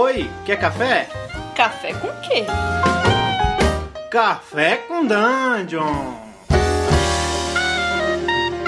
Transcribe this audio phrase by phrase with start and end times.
[0.00, 1.08] Oi, quer café?
[1.56, 2.44] Café com quê?
[4.08, 6.14] Café com Dungeon!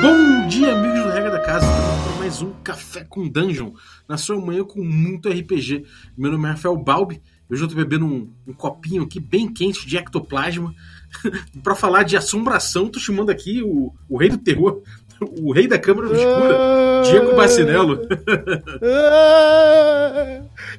[0.03, 1.67] Bom dia, amigos do Regra da Casa.
[2.03, 3.71] Para mais um Café com Dungeon,
[4.09, 5.85] na sua manhã com muito RPG.
[6.19, 7.23] Meu nome é Rafael Balbi.
[7.49, 10.75] Hoje eu estou bebendo um, um, copinho aqui bem quente de ectoplasma.
[11.63, 14.83] para falar de assombração, tô chamando aqui o, o rei do terror,
[15.21, 18.01] o rei da câmara escura, Diego Bacinello.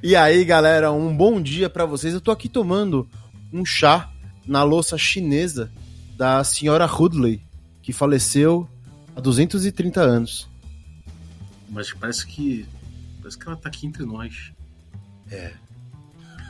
[0.01, 2.13] e aí, galera, um bom dia para vocês.
[2.13, 3.07] Eu tô aqui tomando
[3.53, 4.09] um chá
[4.45, 5.71] na louça chinesa
[6.17, 7.41] da senhora Hudley,
[7.81, 8.67] que faleceu
[9.15, 10.49] há 230 anos.
[11.69, 12.65] Mas parece que
[13.19, 14.51] parece que ela tá aqui entre nós.
[15.29, 15.51] É,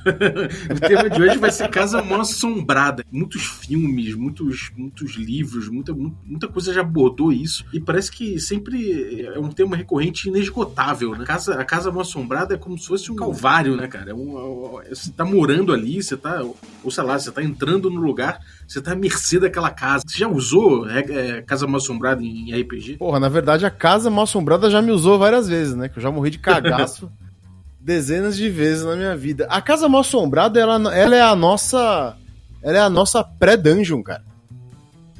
[0.72, 3.04] o tema de hoje vai ser Casa Mal Assombrada.
[3.12, 7.66] Muitos filmes, muitos, muitos livros, muita, muita coisa já abordou isso.
[7.74, 11.24] E parece que sempre é um tema recorrente inesgotável, né?
[11.24, 14.12] A casa, a casa Mal Assombrada é como se fosse um calvário, né, cara?
[14.12, 16.42] É um, é, você tá morando ali, você tá.
[16.84, 20.04] Ou sei lá, você tá entrando no lugar, você tá à mercê daquela casa.
[20.08, 22.98] Você já usou é, é, Casa Mal Assombrada em RPG?
[22.98, 25.90] Porra, na verdade a Casa Mal Assombrada já me usou várias vezes, né?
[25.90, 27.12] Que eu já morri de cagaço.
[27.82, 29.48] dezenas de vezes na minha vida.
[29.50, 32.16] A Casa Mal Assombrada, ela, ela é a nossa.
[32.62, 34.24] Ela é a nossa pré-dungeon, cara.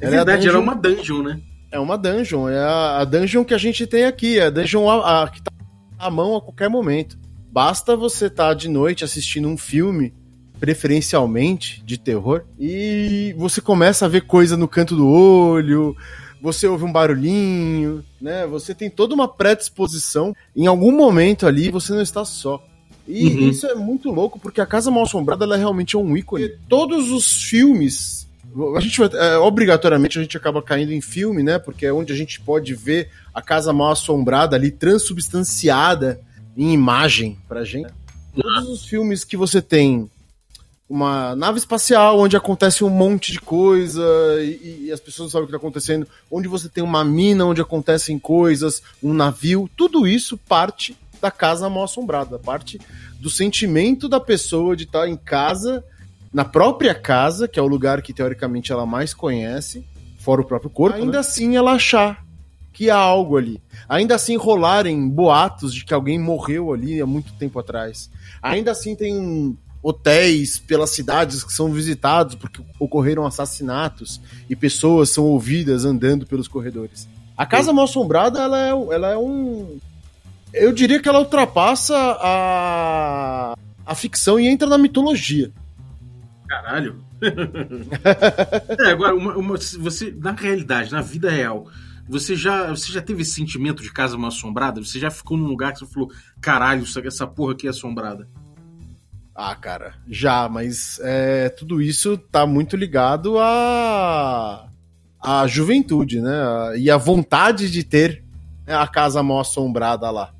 [0.00, 1.40] É ela verdade, é ela é uma dungeon, né?
[1.70, 2.48] É uma dungeon.
[2.48, 4.38] É a, a dungeon que a gente tem aqui.
[4.38, 5.50] É a dungeon a, a, que tá
[5.98, 7.18] à mão a qualquer momento.
[7.50, 10.14] Basta você estar tá de noite assistindo um filme,
[10.58, 15.94] preferencialmente de terror, e você começa a ver coisa no canto do olho,
[16.42, 18.44] você ouve um barulhinho, né?
[18.48, 20.34] Você tem toda uma predisposição.
[20.56, 22.60] Em algum momento ali você não está só.
[23.06, 23.48] E uhum.
[23.48, 26.44] isso é muito louco, porque a Casa Mal Assombrada ela realmente é um ícone.
[26.44, 28.28] E todos os filmes.
[28.76, 31.60] A gente é, obrigatoriamente a gente acaba caindo em filme, né?
[31.60, 36.20] Porque é onde a gente pode ver a Casa Mal Assombrada ali transubstanciada
[36.56, 37.90] em imagem pra gente.
[38.34, 40.10] Todos os filmes que você tem
[40.92, 44.04] uma nave espacial onde acontece um monte de coisa
[44.42, 47.46] e, e as pessoas não sabem o que está acontecendo, onde você tem uma mina
[47.46, 52.78] onde acontecem coisas, um navio, tudo isso parte da casa mal assombrada, parte
[53.18, 55.82] do sentimento da pessoa de estar tá em casa,
[56.30, 59.82] na própria casa, que é o lugar que teoricamente ela mais conhece,
[60.18, 61.18] fora o próprio corpo, ainda né?
[61.20, 62.22] assim ela achar
[62.70, 63.62] que há algo ali.
[63.88, 68.10] Ainda assim rolarem boatos de que alguém morreu ali há muito tempo atrás.
[68.42, 75.24] Ainda assim tem hotéis pelas cidades que são visitados porque ocorreram assassinatos e pessoas são
[75.24, 77.08] ouvidas andando pelos corredores.
[77.36, 79.78] A Casa Mal Assombrada, ela é, ela é um.
[80.52, 85.50] Eu diria que ela ultrapassa a, a ficção e entra na mitologia.
[86.46, 87.02] Caralho.
[88.78, 91.68] é, agora, uma, uma, você, na realidade, na vida real,
[92.08, 94.84] você já, você já teve esse sentimento de casa mal assombrada?
[94.84, 96.10] Você já ficou num lugar que você falou,
[96.40, 98.28] caralho, essa porra aqui é assombrada?
[99.34, 104.68] Ah, cara, já, mas é, tudo isso tá muito ligado à
[105.22, 106.32] a juventude, né?
[106.76, 108.24] E a vontade de ter
[108.66, 110.34] a casa mal assombrada lá.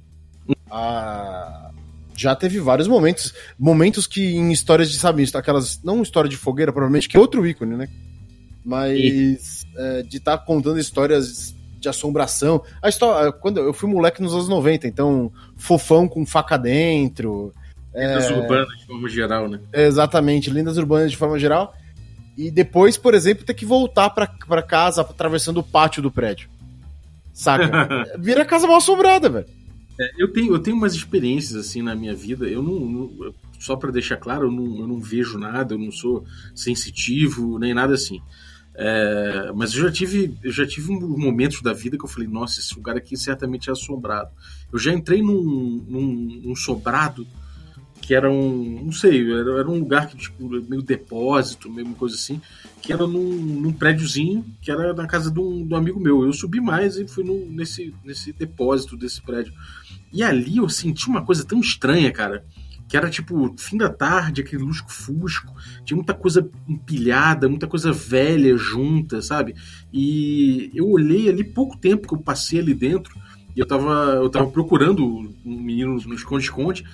[2.14, 6.72] Já teve vários momentos, momentos que em histórias de, sabe, aquelas, não história de fogueira,
[6.72, 7.88] provavelmente, que é outro ícone, né?
[8.64, 12.62] Mas é, de estar tá contando histórias de assombração.
[12.80, 17.52] A história, quando eu fui moleque nos anos 90, então fofão com faca dentro,
[17.94, 18.34] Lendas é...
[18.34, 19.60] urbanas de forma geral, né?
[19.72, 21.74] Exatamente, lendas urbanas de forma geral.
[22.36, 26.48] E depois, por exemplo, ter que voltar para casa atravessando o pátio do prédio.
[27.32, 28.06] Saca?
[28.18, 29.46] Vira casa mal assombrada, velho.
[30.00, 32.46] É, eu, tenho, eu tenho umas experiências assim na minha vida.
[32.46, 32.80] Eu não.
[32.80, 37.60] não só para deixar claro, eu não, eu não vejo nada, eu não sou sensitivo,
[37.60, 38.20] nem nada assim.
[38.74, 42.58] É, mas eu já tive eu já tive momentos da vida que eu falei, nossa,
[42.58, 44.30] esse lugar aqui certamente é assombrado.
[44.72, 47.24] Eu já entrei num, num, num sobrado
[48.02, 52.16] que era um, não sei, era, era um lugar que, tipo, meio depósito, meio coisa
[52.16, 52.40] assim,
[52.82, 56.24] que era num, num prédiozinho, que era na casa de um, de um, amigo meu.
[56.24, 59.54] Eu subi mais e fui no, nesse, nesse depósito desse prédio.
[60.12, 62.44] E ali eu senti uma coisa tão estranha, cara,
[62.88, 65.54] que era tipo fim da tarde, aquele lusco-fusco,
[65.84, 69.54] tinha muita coisa empilhada, muita coisa velha junta, sabe?
[69.92, 73.14] E eu olhei ali pouco tempo que eu passei ali dentro,
[73.54, 76.84] e eu tava, eu tava procurando um menino no esconde-esconde,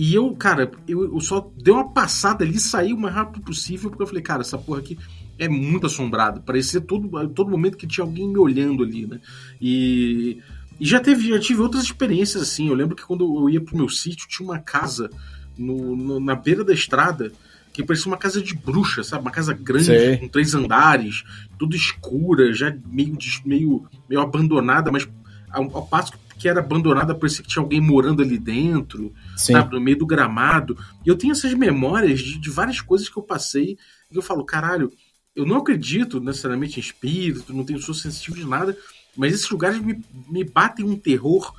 [0.00, 3.90] e eu, cara, eu, eu, só dei uma passada ali, saí o mais rápido possível,
[3.90, 4.96] porque eu falei, cara, essa porra aqui
[5.36, 6.38] é muito assombrada.
[6.38, 9.18] Parecia todo, todo momento que tinha alguém me olhando ali, né?
[9.60, 10.38] E,
[10.78, 12.68] e já, teve, já tive outras experiências assim.
[12.68, 15.10] Eu lembro que quando eu ia pro meu sítio, tinha uma casa
[15.58, 17.32] no, no, na beira da estrada
[17.72, 19.22] que parecia uma casa de bruxa, sabe?
[19.22, 20.16] Uma casa grande, Sei.
[20.18, 21.24] com três andares,
[21.58, 25.08] tudo escura, já meio, meio, meio abandonada, mas
[25.50, 29.54] ao, ao passo que que era abandonada, parecia que tinha alguém morando ali dentro, Sim.
[29.54, 30.78] sabe, no meio do gramado.
[31.04, 33.76] E eu tenho essas memórias de, de várias coisas que eu passei
[34.10, 34.92] e eu falo, caralho,
[35.34, 38.76] eu não acredito necessariamente em espírito, não tenho sou sensitivo de nada,
[39.16, 41.52] mas esses lugares me, me batem um terror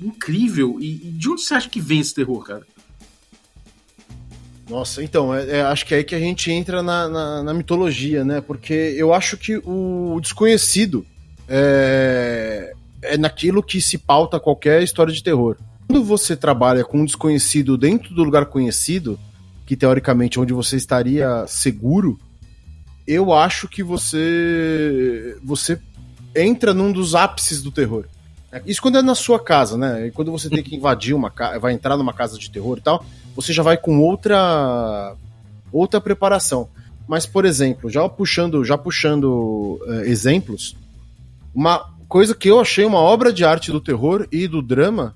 [0.00, 0.78] incrível.
[0.80, 2.66] E, e, de onde você acha que vem esse terror, cara?
[4.68, 7.54] Nossa, então, é, é, acho que é aí que a gente entra na, na, na,
[7.54, 8.40] mitologia, né?
[8.40, 11.06] Porque eu acho que o desconhecido
[11.48, 15.56] é, é naquilo que se pauta qualquer história de terror.
[15.86, 19.18] Quando você trabalha com um desconhecido dentro do lugar conhecido,
[19.64, 22.18] que teoricamente é onde você estaria seguro,
[23.06, 25.80] eu acho que você você
[26.34, 28.06] entra num dos ápices do terror.
[28.66, 30.06] Isso quando é na sua casa, né?
[30.06, 32.80] E quando você tem que invadir uma casa, vai entrar numa casa de terror e
[32.80, 33.04] tal,
[33.34, 35.14] você já vai com outra
[35.72, 36.68] outra preparação.
[37.06, 40.76] Mas, por exemplo, já puxando, já puxando uh, exemplos,
[41.54, 45.14] uma coisa que eu achei uma obra de arte do terror e do drama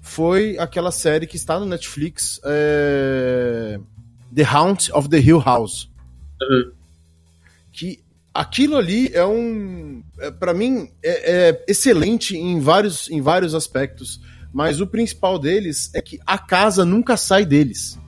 [0.00, 3.80] foi aquela série que está no Netflix, é...
[4.34, 5.90] The Haunt of the Hill House.
[6.40, 6.72] Uhum.
[7.72, 8.00] Que
[8.34, 10.02] aquilo ali é um.
[10.18, 14.20] É, para mim, é, é, excelente em vários, em vários aspectos.
[14.52, 17.98] Mas o principal deles é que a casa nunca sai deles.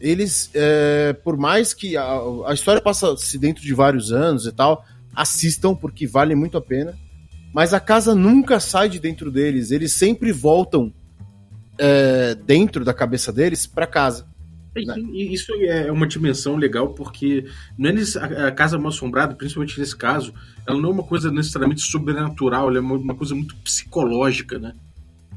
[0.00, 4.84] Eles, é, por mais que a, a história passe dentro de vários anos e tal,
[5.14, 6.98] assistam porque vale muito a pena.
[7.52, 9.70] Mas a casa nunca sai de dentro deles.
[9.70, 10.92] Eles sempre voltam
[11.78, 14.26] é, dentro da cabeça deles para casa.
[14.74, 14.98] Né?
[15.12, 17.44] Isso é uma dimensão legal porque
[17.76, 20.32] não é a casa mal assombrada, principalmente nesse caso,
[20.66, 24.72] ela não é uma coisa necessariamente sobrenatural, ela é uma, coisa muito psicológica, né?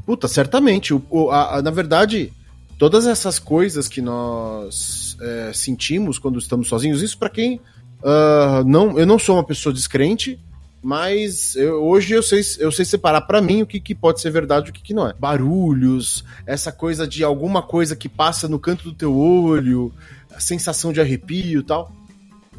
[0.05, 0.93] Puta, certamente.
[0.93, 2.31] O, o a, a, na verdade,
[2.77, 7.59] todas essas coisas que nós é, sentimos quando estamos sozinhos, isso para quem
[8.01, 10.39] uh, não, eu não sou uma pessoa descrente,
[10.85, 14.29] mas eu, hoje eu sei, eu sei separar para mim o que, que pode ser
[14.29, 15.13] verdade e o que, que não é.
[15.13, 19.91] Barulhos, essa coisa de alguma coisa que passa no canto do teu olho,
[20.31, 21.91] a sensação de arrepio e tal.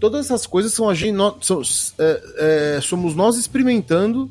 [0.00, 1.62] Todas essas coisas são a gente, são,
[2.00, 2.22] é,
[2.76, 4.28] é, somos nós experimentando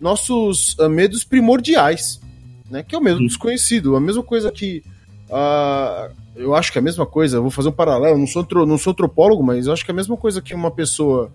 [0.00, 2.20] nossos uh, medos primordiais,
[2.68, 2.82] né?
[2.82, 3.94] Que é o medo do desconhecido.
[3.94, 4.82] A mesma coisa que.
[5.30, 8.76] Uh, eu acho que é a mesma coisa, vou fazer um paralelo, não sou, não
[8.76, 11.30] sou antropólogo, mas eu acho que é a mesma coisa que uma pessoa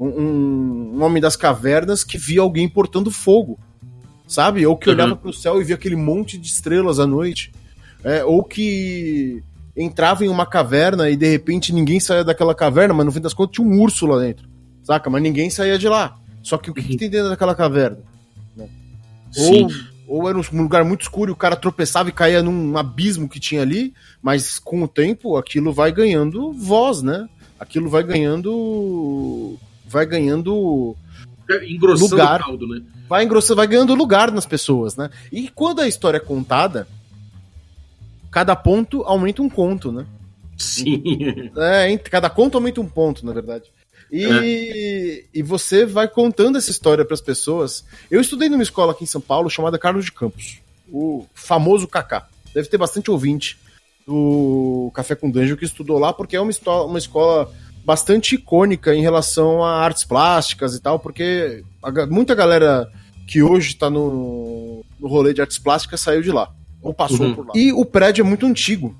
[0.00, 3.58] um, um, homem das cavernas que via alguém portando fogo,
[4.26, 4.66] sabe?
[4.66, 4.94] Ou que uhum.
[4.94, 7.52] olhava para o céu e via aquele monte de estrelas à noite.
[8.02, 9.42] É, ou que
[9.76, 13.34] entrava em uma caverna e de repente ninguém saía daquela caverna, mas no fim das
[13.34, 14.48] contas tinha um urso lá dentro,
[14.82, 15.10] saca?
[15.10, 16.16] Mas ninguém saía de lá.
[16.42, 16.86] Só que o que, uhum.
[16.86, 17.98] que tem dentro daquela caverna?
[18.56, 18.66] Né?
[19.36, 19.68] Ou,
[20.08, 23.38] ou era um lugar muito escuro e o cara tropeçava e caía num abismo que
[23.38, 23.92] tinha ali,
[24.22, 27.28] mas com o tempo aquilo vai ganhando voz, né?
[27.58, 29.58] Aquilo vai ganhando
[29.90, 30.96] vai ganhando
[31.68, 32.82] Engrossando lugar, o caldo, né?
[33.08, 35.10] Vai engrossando, vai ganhando lugar nas pessoas, né?
[35.32, 36.86] E quando a história é contada,
[38.30, 40.06] cada ponto aumenta um conto, né?
[40.56, 41.50] Sim.
[41.56, 43.64] É, cada conto aumenta um ponto, na verdade.
[44.12, 45.24] E, é.
[45.38, 47.84] e você vai contando essa história para as pessoas.
[48.10, 50.60] Eu estudei numa escola aqui em São Paulo chamada Carlos de Campos,
[50.90, 52.28] o famoso Kaká.
[52.54, 53.58] Deve ter bastante ouvinte
[54.06, 56.50] do Café com Danjo que estudou lá, porque é uma,
[56.84, 57.52] uma escola
[57.84, 62.90] bastante icônica em relação a artes plásticas e tal, porque a, muita galera
[63.26, 66.50] que hoje está no, no rolê de artes plásticas saiu de lá,
[66.82, 67.34] ou passou uhum.
[67.34, 67.52] por lá.
[67.54, 68.96] E o prédio é muito antigo.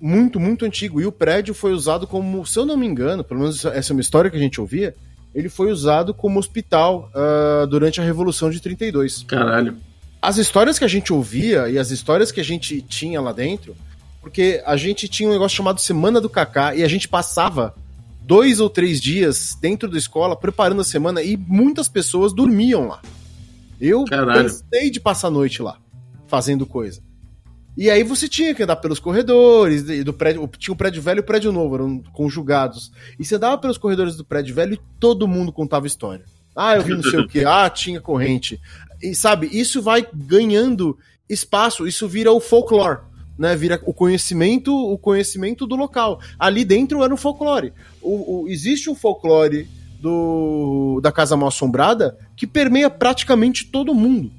[0.00, 1.00] Muito, muito antigo.
[1.00, 3.94] E o prédio foi usado como, se eu não me engano, pelo menos essa é
[3.94, 4.94] uma história que a gente ouvia,
[5.34, 9.24] ele foi usado como hospital uh, durante a Revolução de 32.
[9.26, 9.76] Caralho.
[10.22, 13.74] As histórias que a gente ouvia e as histórias que a gente tinha lá dentro,
[14.20, 17.74] porque a gente tinha um negócio chamado Semana do Cacá e a gente passava
[18.24, 23.02] dois ou três dias dentro da escola preparando a semana e muitas pessoas dormiam lá.
[23.80, 24.44] Eu Caralho.
[24.44, 25.78] cansei de passar a noite lá,
[26.26, 27.02] fazendo coisa.
[27.76, 30.48] E aí você tinha que andar pelos corredores do prédio.
[30.58, 32.92] Tinha o prédio velho e o prédio novo, eram conjugados.
[33.18, 36.24] E você andava pelos corredores do prédio velho e todo mundo contava história.
[36.54, 37.42] Ah, eu vi não sei o que.
[37.44, 38.60] Ah, tinha corrente.
[39.02, 40.96] E sabe, isso vai ganhando
[41.28, 43.00] espaço, isso vira o folclore
[43.38, 46.20] né, vira o conhecimento, o conhecimento do local.
[46.38, 47.72] Ali dentro era um folclore.
[48.00, 49.68] O, o, existe um folclore
[50.00, 54.30] do, da Casa Mal Assombrada que permeia praticamente todo mundo.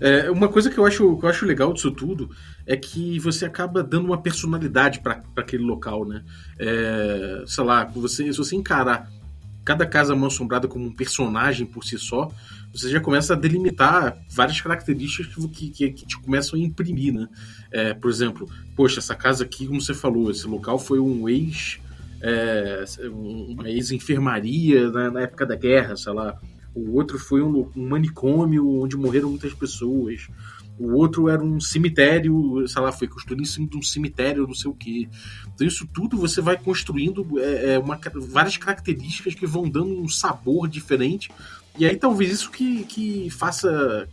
[0.00, 2.28] É, uma coisa que eu, acho, que eu acho legal disso tudo
[2.66, 6.24] é que você acaba dando uma personalidade para aquele local, né?
[6.58, 9.08] É, sei lá, você, se você encarar
[9.64, 12.30] cada casa mal assombrada como um personagem por si só,
[12.74, 17.28] você já começa a delimitar várias características que, que, que te começam a imprimir, né?
[17.70, 21.78] É, por exemplo, poxa, essa casa aqui, como você falou, esse local foi um ex.
[22.20, 26.40] É, uma ex-enfermaria na, na, época da guerra, sei lá.
[26.74, 30.26] o outro foi um, um manicômio onde morreram muitas pessoas,
[30.78, 34.54] o outro era um cemitério, sei lá, foi construído em cima de um cemitério, não
[34.54, 35.08] sei o quê.
[35.54, 40.08] Então, isso tudo você vai construindo é, é uma, várias características que vão dando um
[40.08, 41.30] sabor diferente.
[41.78, 44.08] E aí, talvez isso que, que faça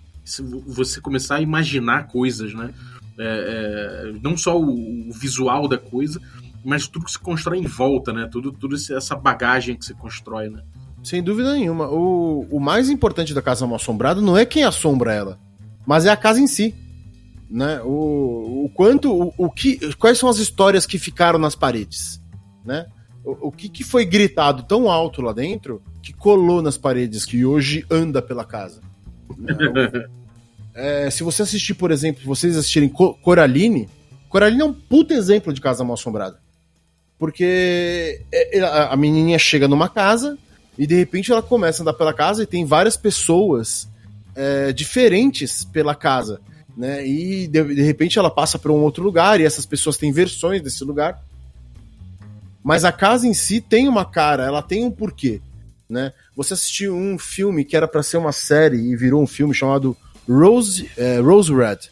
[0.65, 2.74] você começar a imaginar coisas, né?
[3.20, 6.20] É, é, não só o, o, visual da coisa,
[6.63, 8.27] mas tudo que se constrói em volta, né?
[8.32, 10.63] Tudo, tudo essa bagagem que se constrói, né?
[11.03, 11.88] Sem dúvida nenhuma.
[11.88, 15.39] O, o mais importante da Casa Mal Assombrada não é quem assombra ela
[15.86, 16.75] mas é a casa em si.
[17.50, 17.82] Né?
[17.84, 22.22] O, o quanto, o, o que, quais são as histórias que ficaram nas paredes,
[22.63, 22.86] né?
[23.24, 27.46] O, o que, que foi gritado tão alto lá dentro que colou nas paredes, que
[27.46, 28.82] hoje anda pela casa.
[30.74, 33.90] É, se você assistir, por exemplo, vocês assistirem Coraline,
[34.30, 36.40] Coraline é um puta exemplo de casa mal assombrada.
[37.20, 40.38] Porque é, a menininha chega numa casa
[40.78, 43.88] e de repente ela começa a andar pela casa e tem várias pessoas
[44.34, 46.40] é, diferentes pela casa.
[46.75, 47.06] Né?
[47.06, 50.62] E de, de repente ela passa para um outro lugar e essas pessoas têm versões
[50.62, 51.22] desse lugar.
[52.63, 55.41] Mas a casa em si tem uma cara, ela tem um porquê.
[55.89, 56.13] Né?
[56.36, 59.96] Você assistiu um filme que era para ser uma série e virou um filme chamado
[60.27, 61.89] Rose, é, Rose Red.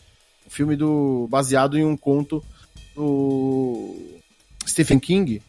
[0.48, 2.44] Um filme do, baseado em um conto
[2.96, 3.96] do
[4.66, 5.42] Stephen King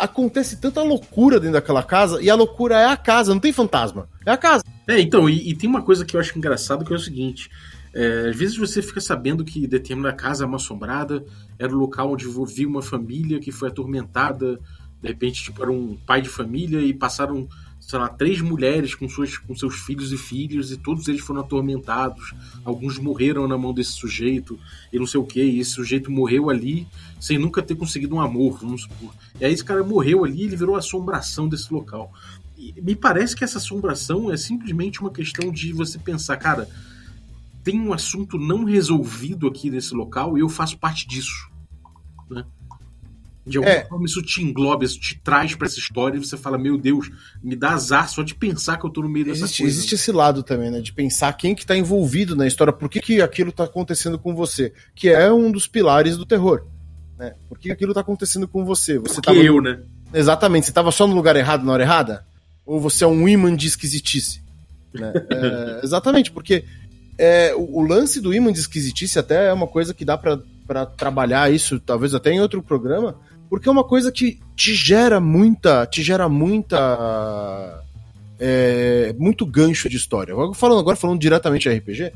[0.00, 4.08] acontece tanta loucura dentro daquela casa, e a loucura é a casa, não tem fantasma.
[4.24, 4.64] É a casa.
[4.88, 7.50] É, então, e, e tem uma coisa que eu acho engraçado que é o seguinte.
[7.92, 11.24] É, às vezes você fica sabendo que determinada casa é uma assombrada,
[11.60, 14.58] era o local onde vivia uma família que foi atormentada,
[15.02, 17.46] de repente, tipo, era um pai de família e passaram
[17.78, 21.40] sei lá, três mulheres com, suas, com seus filhos e filhos, e todos eles foram
[21.40, 22.34] atormentados.
[22.64, 24.58] Alguns morreram na mão desse sujeito,
[24.92, 26.86] e não sei o que, e esse sujeito morreu ali
[27.18, 29.12] sem nunca ter conseguido um amor, vamos supor.
[29.40, 32.12] E aí esse cara morreu ali e ele virou a assombração desse local.
[32.82, 36.68] Me parece que essa assombração é simplesmente uma questão de você pensar, cara,
[37.62, 41.50] tem um assunto não resolvido aqui nesse local e eu faço parte disso.
[42.30, 42.44] Né?
[43.46, 43.86] De alguma é.
[43.86, 47.10] forma isso te engloba, isso te traz para essa história e você fala, meu Deus,
[47.42, 49.76] me dá azar só de pensar que eu tô no meio dessa existe, coisa.
[49.76, 50.80] Existe esse lado também, né?
[50.80, 54.34] De pensar quem que tá envolvido na história, por que, que aquilo tá acontecendo com
[54.34, 56.66] você, que é um dos pilares do terror.
[57.18, 57.34] Né?
[57.48, 58.98] Por que aquilo tá acontecendo com você?
[58.98, 59.38] Você tava...
[59.38, 59.80] eu, né?
[60.12, 62.26] Exatamente, você tava só no lugar errado na hora errada?
[62.64, 64.42] Ou você é um imã de esquisitice?
[64.92, 65.12] Né?
[65.30, 66.64] é, exatamente, porque
[67.20, 70.86] é, o, o, lance do imã de esquisitice até é uma coisa que dá para
[70.86, 73.14] trabalhar isso, talvez até em outro programa,
[73.50, 77.84] porque é uma coisa que te gera muita, te gera muita
[78.38, 80.34] é, muito gancho de história.
[80.54, 82.10] Falando agora falando diretamente de RPG.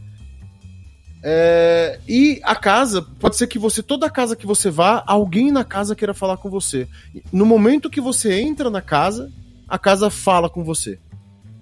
[1.22, 5.64] É, e a casa, pode ser que você, toda casa que você vá, alguém na
[5.64, 6.88] casa queira falar com você.
[7.30, 9.30] No momento que você entra na casa,
[9.68, 10.98] a casa fala com você.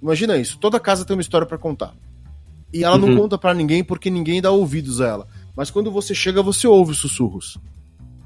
[0.00, 1.92] Imagina isso, toda casa tem uma história para contar.
[2.72, 3.08] E ela uhum.
[3.08, 5.28] não conta para ninguém porque ninguém dá ouvidos a ela.
[5.54, 7.58] Mas quando você chega, você ouve os sussurros.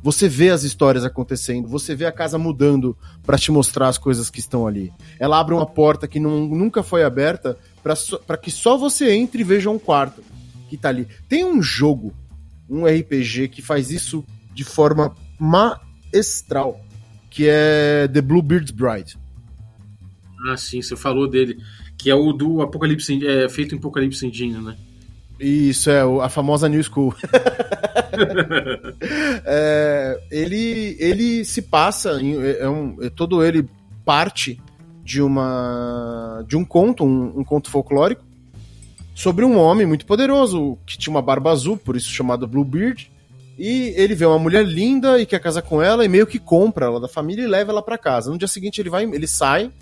[0.02, 4.30] Você vê as histórias acontecendo, você vê a casa mudando para te mostrar as coisas
[4.30, 4.92] que estão ali.
[5.18, 9.40] Ela abre uma porta que não, nunca foi aberta para so, que só você entre
[9.40, 10.22] e veja um quarto
[10.68, 11.08] que tá ali.
[11.28, 12.14] Tem um jogo,
[12.70, 14.24] um RPG que faz isso
[14.54, 16.80] de forma maestral,
[17.28, 19.18] que é The Bluebeard's Bride.
[20.48, 21.58] Ah, sim, você falou dele,
[22.06, 24.76] que é o do Apocalipse, é feito em Apocalipse Engine, né?
[25.40, 27.12] Isso, é, a famosa New School.
[29.44, 33.68] é, ele, ele se passa, é, é um, é todo ele
[34.04, 34.60] parte
[35.02, 38.22] de uma de um conto, um, um, conto folclórico,
[39.12, 43.10] sobre um homem muito poderoso que tinha uma barba azul, por isso chamado Bluebeard.
[43.58, 46.86] E ele vê uma mulher linda e quer casar com ela e meio que compra
[46.86, 48.30] ela da família e leva ela para casa.
[48.30, 49.72] No dia seguinte ele vai, ele sai,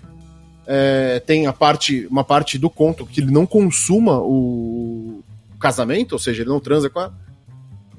[0.67, 5.23] é, tem a parte, uma parte do conto que ele não consuma o,
[5.65, 7.13] casamento, ou seja, ele não transa com ela.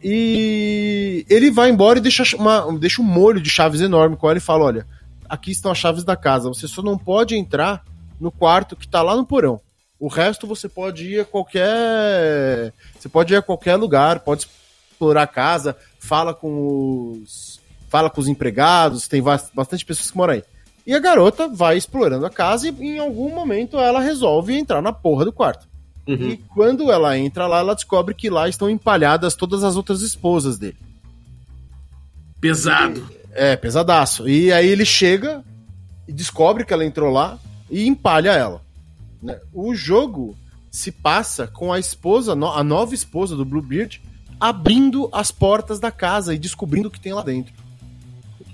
[0.03, 4.39] E ele vai embora e deixa, uma, deixa um molho de chaves enorme com ela
[4.39, 4.87] e fala: Olha,
[5.29, 7.85] aqui estão as chaves da casa, você só não pode entrar
[8.21, 9.61] no quarto que está lá no porão.
[9.99, 12.73] O resto você pode ir a qualquer.
[12.99, 14.47] Você pode ir a qualquer lugar, pode
[14.91, 17.59] explorar a casa, fala com os.
[17.89, 20.45] Fala com os empregados, tem bastante pessoas que moram aí.
[20.87, 24.93] E a garota vai explorando a casa e em algum momento ela resolve entrar na
[24.93, 25.67] porra do quarto.
[26.07, 26.31] Uhum.
[26.31, 30.57] E quando ela entra lá, ela descobre que lá estão empalhadas todas as outras esposas
[30.57, 30.77] dele.
[32.41, 33.05] Pesado.
[33.11, 34.29] E, é, pesadaço.
[34.29, 35.45] E aí ele chega
[36.07, 37.37] e descobre que ela entrou lá
[37.69, 38.63] e empalha ela.
[39.21, 39.41] Né?
[39.53, 40.37] O jogo
[40.71, 44.01] se passa com a esposa, a nova esposa do Bluebeard,
[44.39, 47.53] abrindo as portas da casa e descobrindo o que tem lá dentro.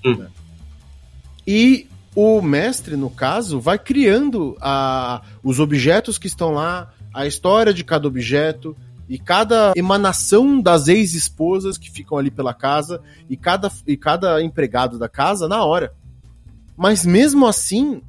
[0.03, 0.17] Uhum.
[0.17, 0.29] Né?
[1.47, 7.73] E o mestre, no caso, vai criando a, os objetos que estão lá, a história
[7.73, 8.76] de cada objeto
[9.09, 14.99] e cada emanação das ex-esposas que ficam ali pela casa e cada, e cada empregado
[14.99, 15.95] da casa na hora.
[16.76, 18.02] Mas mesmo assim,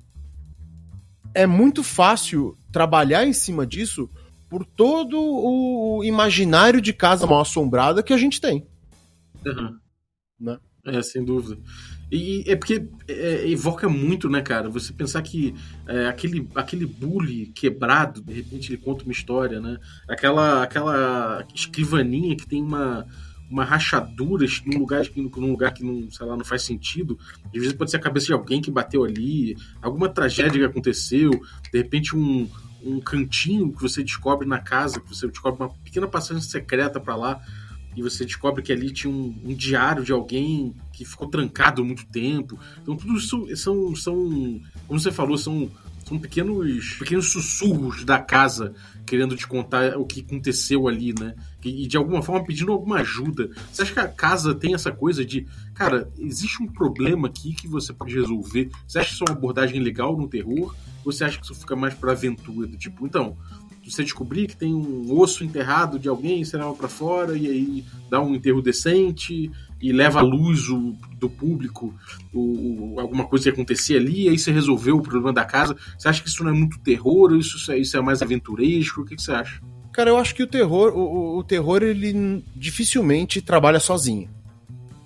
[1.34, 4.10] é muito fácil trabalhar em cima disso
[4.50, 8.68] por todo o imaginário de casa mal assombrada que a gente tem.
[9.46, 9.78] Uhum.
[10.40, 10.60] Né?
[10.86, 11.60] É, sem dúvida.
[12.16, 14.70] E é porque é, evoca muito, né, cara?
[14.70, 15.56] Você pensar que
[15.88, 19.80] é, aquele, aquele bully quebrado, de repente ele conta uma história, né?
[20.08, 23.08] Aquela, aquela escrivaninha que tem uma,
[23.50, 27.18] uma rachadura num lugar, num lugar que não, sei lá, não faz sentido.
[27.46, 31.32] Às vezes pode ser a cabeça de alguém que bateu ali, alguma tragédia que aconteceu,
[31.32, 32.48] de repente um,
[32.84, 37.16] um cantinho que você descobre na casa, que você descobre uma pequena passagem secreta para
[37.16, 37.42] lá
[37.96, 42.06] e você descobre que ali tinha um, um, diário de alguém que ficou trancado muito
[42.08, 42.60] tempo.
[42.82, 45.70] Então tudo isso são, são como você falou, são,
[46.08, 48.74] são pequenos, pequenos sussurros da casa
[49.06, 51.36] querendo te contar o que aconteceu ali, né?
[51.64, 53.50] E de alguma forma pedindo alguma ajuda.
[53.72, 57.68] Você acha que a casa tem essa coisa de, cara, existe um problema aqui que
[57.68, 58.70] você pode resolver?
[58.88, 60.76] Você acha que isso é uma abordagem legal no terror?
[61.06, 62.68] Ou você acha que isso fica mais pra aventura?
[62.68, 63.38] Do tipo, então,
[63.92, 67.86] você descobrir que tem um osso enterrado de alguém, você leva para fora e aí
[68.10, 71.94] dá um enterro decente e leva à luz o, do público
[72.34, 75.76] o, o, alguma coisa que acontecia ali, e aí você resolveu o problema da casa.
[75.98, 79.02] Você acha que isso não é muito terror isso, isso é mais aventuresco?
[79.02, 79.62] O que, que você acha?
[79.92, 84.30] Cara, eu acho que o terror, o, o terror, ele dificilmente trabalha sozinho.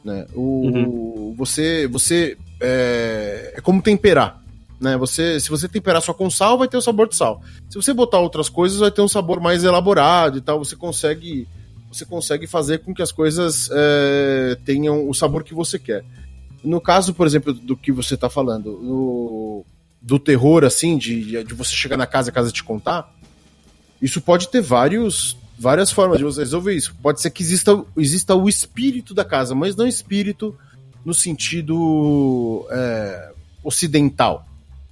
[0.03, 0.25] Né?
[0.33, 1.35] O, uhum.
[1.35, 4.41] Você, você é, é como temperar.
[4.79, 4.95] Né?
[4.97, 7.41] Você, se você temperar só com sal, vai ter o sabor de sal.
[7.69, 10.59] Se você botar outras coisas, vai ter um sabor mais elaborado e tal.
[10.59, 11.47] Você consegue,
[11.91, 16.05] você consegue fazer com que as coisas é, tenham o sabor que você quer.
[16.63, 19.65] No caso, por exemplo, do que você está falando,
[20.01, 23.13] do terror, assim, de, de você chegar na casa e a casa te contar,
[24.01, 26.95] isso pode ter vários, várias formas de você resolver isso.
[27.01, 30.55] Pode ser que exista, exista o espírito da casa, mas não espírito
[31.03, 33.31] no sentido é,
[33.63, 34.46] ocidental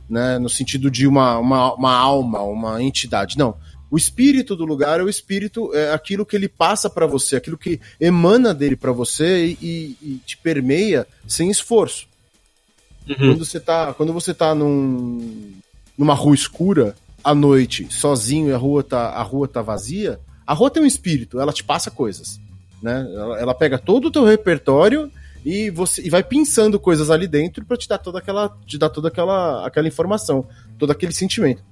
[0.10, 3.38] né, no sentido de uma, uma, uma alma, uma entidade.
[3.38, 3.56] Não.
[3.90, 7.58] O espírito do lugar é o espírito, é aquilo que ele passa para você, aquilo
[7.58, 12.08] que emana dele para você e, e, te permeia sem esforço.
[13.08, 13.16] Uhum.
[13.16, 15.54] Quando você tá, quando você tá num,
[15.98, 20.54] numa rua escura à noite, sozinho e a rua tá, a rua tá vazia, a
[20.54, 22.40] rua tem um espírito, ela te passa coisas,
[22.82, 23.08] né?
[23.14, 25.12] Ela, ela pega todo o teu repertório
[25.46, 28.90] e você e vai pensando coisas ali dentro para te dar toda aquela te dar
[28.90, 30.48] toda aquela aquela informação,
[30.80, 31.64] todo aquele sentimento.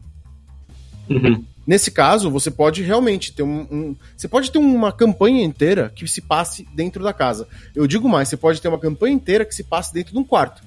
[1.09, 1.43] Uhum.
[1.65, 6.07] Nesse caso, você pode realmente ter um, um, Você pode ter uma campanha inteira que
[6.07, 7.47] se passe dentro da casa.
[7.73, 10.23] Eu digo mais, você pode ter uma campanha inteira que se passe dentro de um
[10.23, 10.61] quarto.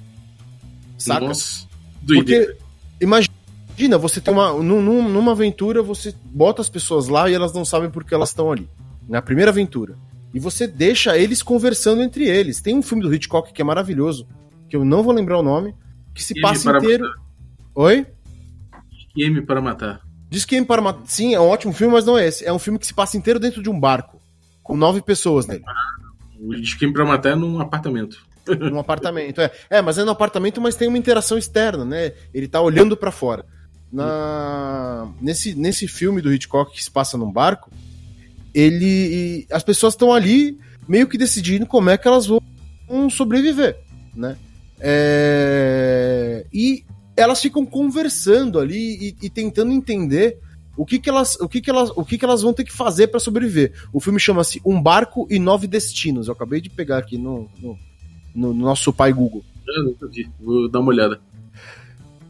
[0.98, 1.28] Saca?
[1.28, 1.66] Nossa,
[2.04, 2.56] Porque
[3.00, 4.52] imagina, você tem uma.
[4.54, 8.30] Num, numa aventura, você bota as pessoas lá e elas não sabem por que elas
[8.30, 8.68] estão ali.
[9.08, 9.96] Na primeira aventura
[10.36, 12.60] e você deixa eles conversando entre eles.
[12.60, 14.28] Tem um filme do Hitchcock que é maravilhoso,
[14.68, 15.74] que eu não vou lembrar o nome,
[16.14, 17.06] que se passa inteiro.
[17.06, 17.22] Matar.
[17.74, 18.06] Oi?
[18.98, 20.00] Esquema para matar.
[20.30, 21.06] Esquema para matar.
[21.06, 22.44] Sim, é um ótimo filme, mas não é esse.
[22.44, 24.20] É um filme que se passa inteiro dentro de um barco,
[24.62, 25.64] com nove pessoas nele.
[26.38, 28.18] O Esquema para matar é num apartamento.
[28.60, 29.50] num apartamento, é.
[29.70, 32.12] É, mas é no apartamento, mas tem uma interação externa, né?
[32.34, 33.46] Ele tá olhando para fora.
[33.90, 35.10] Na...
[35.18, 37.70] Nesse, nesse filme do Hitchcock que se passa num barco,
[38.56, 42.40] ele as pessoas estão ali meio que decidindo como é que elas vão
[43.10, 43.78] sobreviver,
[44.14, 44.38] né?
[44.80, 46.46] É...
[46.50, 46.82] E
[47.14, 50.38] elas ficam conversando ali e, e, tentando entender
[50.76, 52.72] o que, que elas o que, que elas o que, que elas vão ter que
[52.72, 53.72] fazer para sobreviver.
[53.92, 56.28] O filme chama-se Um Barco e Nove Destinos.
[56.28, 57.78] Eu acabei de pegar aqui no, no,
[58.34, 59.44] no nosso pai Google.
[60.00, 60.30] Eu vi.
[60.40, 61.20] Vou dar uma olhada.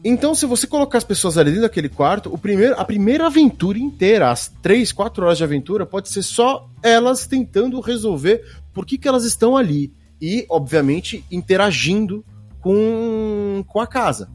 [0.09, 3.77] Então, se você colocar as pessoas ali dentro daquele quarto, o primeiro, a primeira aventura
[3.77, 8.41] inteira, as três, quatro horas de aventura, pode ser só elas tentando resolver
[8.73, 9.91] por que, que elas estão ali.
[10.21, 12.23] E, obviamente, interagindo
[12.61, 14.29] com, com a casa.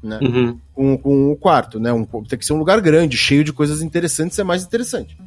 [0.00, 0.20] Né?
[0.22, 0.60] Uhum.
[0.72, 1.92] Com, com o quarto, né?
[1.92, 5.18] Um, tem que ser um lugar grande, cheio de coisas interessantes, é mais interessante.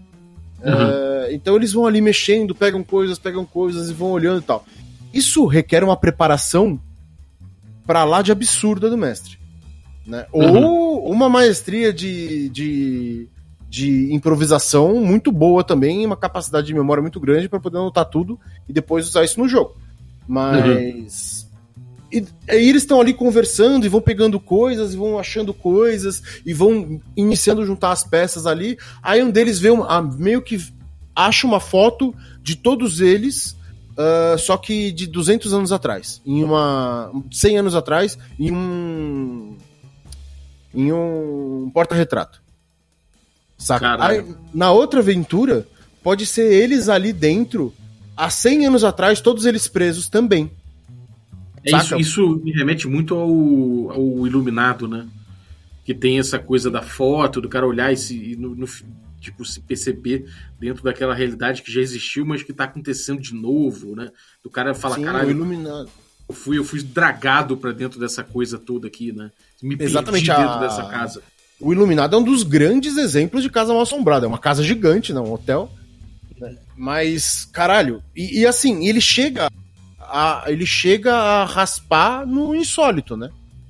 [0.63, 0.71] Uhum.
[0.71, 4.65] É, então eles vão ali mexendo, pegam coisas, pegam coisas e vão olhando e tal.
[5.13, 6.79] Isso requer uma preparação
[7.85, 9.38] para lá de absurda do mestre.
[10.10, 10.26] Né?
[10.34, 10.65] Uhum.
[10.65, 13.28] Ou uma maestria de, de,
[13.69, 18.39] de improvisação muito boa também, uma capacidade de memória muito grande para poder anotar tudo
[18.67, 19.76] e depois usar isso no jogo.
[20.28, 21.43] Mas.
[21.43, 21.50] Uhum.
[22.12, 26.54] E, e, eles estão ali conversando e vão pegando coisas e vão achando coisas e
[26.56, 28.80] vão iniciando a juntar as peças ali.
[29.04, 30.60] Aí um deles vê uma, meio que
[31.15, 33.56] acha uma foto de todos eles
[34.00, 36.22] uh, só que de 200 anos atrás.
[36.26, 37.12] Em uma.
[37.32, 39.58] 100 anos atrás, em um.
[40.73, 42.41] Em um porta-retrato.
[43.58, 44.03] Saca?
[44.03, 45.67] Aí, na outra aventura,
[46.01, 47.73] pode ser eles ali dentro,
[48.15, 50.51] há 100 anos atrás, todos eles presos também.
[51.65, 55.08] É isso, isso, me remete muito ao, ao Iluminado, né?
[55.84, 58.65] Que tem essa coisa da foto, do cara olhar e, se, e no, no,
[59.19, 60.25] tipo, se perceber
[60.58, 64.10] dentro daquela realidade que já existiu, mas que tá acontecendo de novo, né?
[64.41, 65.32] Do cara falar, Sim, caralho.
[65.32, 65.89] Iluminado.
[66.30, 69.32] Eu fui, eu fui dragado para dentro dessa coisa toda aqui, né?
[69.62, 70.60] Me Exatamente perdi dentro a...
[70.60, 71.24] dessa casa.
[71.60, 74.26] O Iluminado é um dos grandes exemplos de casa mal assombrada.
[74.26, 75.72] É uma casa gigante, não, um hotel.
[76.78, 79.50] Mas, caralho, e, e assim, ele chega
[80.00, 83.30] a, ele chega a raspar no insólito, né?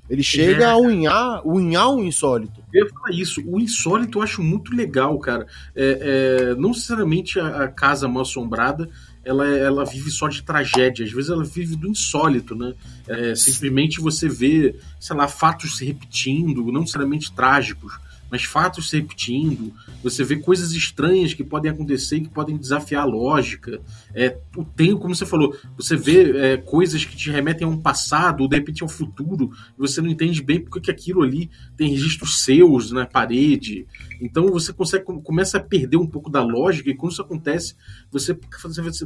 [0.10, 0.68] Ele chega é.
[0.68, 2.64] a unhar, unhar o insólito.
[2.74, 3.44] Eu ia falar isso.
[3.46, 5.46] O insólito eu acho muito legal, cara.
[5.76, 8.90] É, é, não necessariamente a, a, casa mal assombrada
[9.30, 11.06] ela, ela vive só de tragédia.
[11.06, 12.74] Às vezes ela vive do insólito, né?
[13.08, 17.94] É, simplesmente você vê, sei lá, fatos se repetindo, não necessariamente trágicos
[18.32, 23.04] mas fatos se repetindo, você vê coisas estranhas que podem acontecer e que podem desafiar
[23.04, 23.82] a lógica.
[24.14, 27.78] É, o tempo, como você falou, você vê é, coisas que te remetem a um
[27.78, 31.50] passado, ou de repente ao futuro, e você não entende bem porque que aquilo ali
[31.76, 33.86] tem registros seus na parede.
[34.22, 37.76] Então você consegue começa a perder um pouco da lógica, e quando isso acontece,
[38.12, 38.38] você,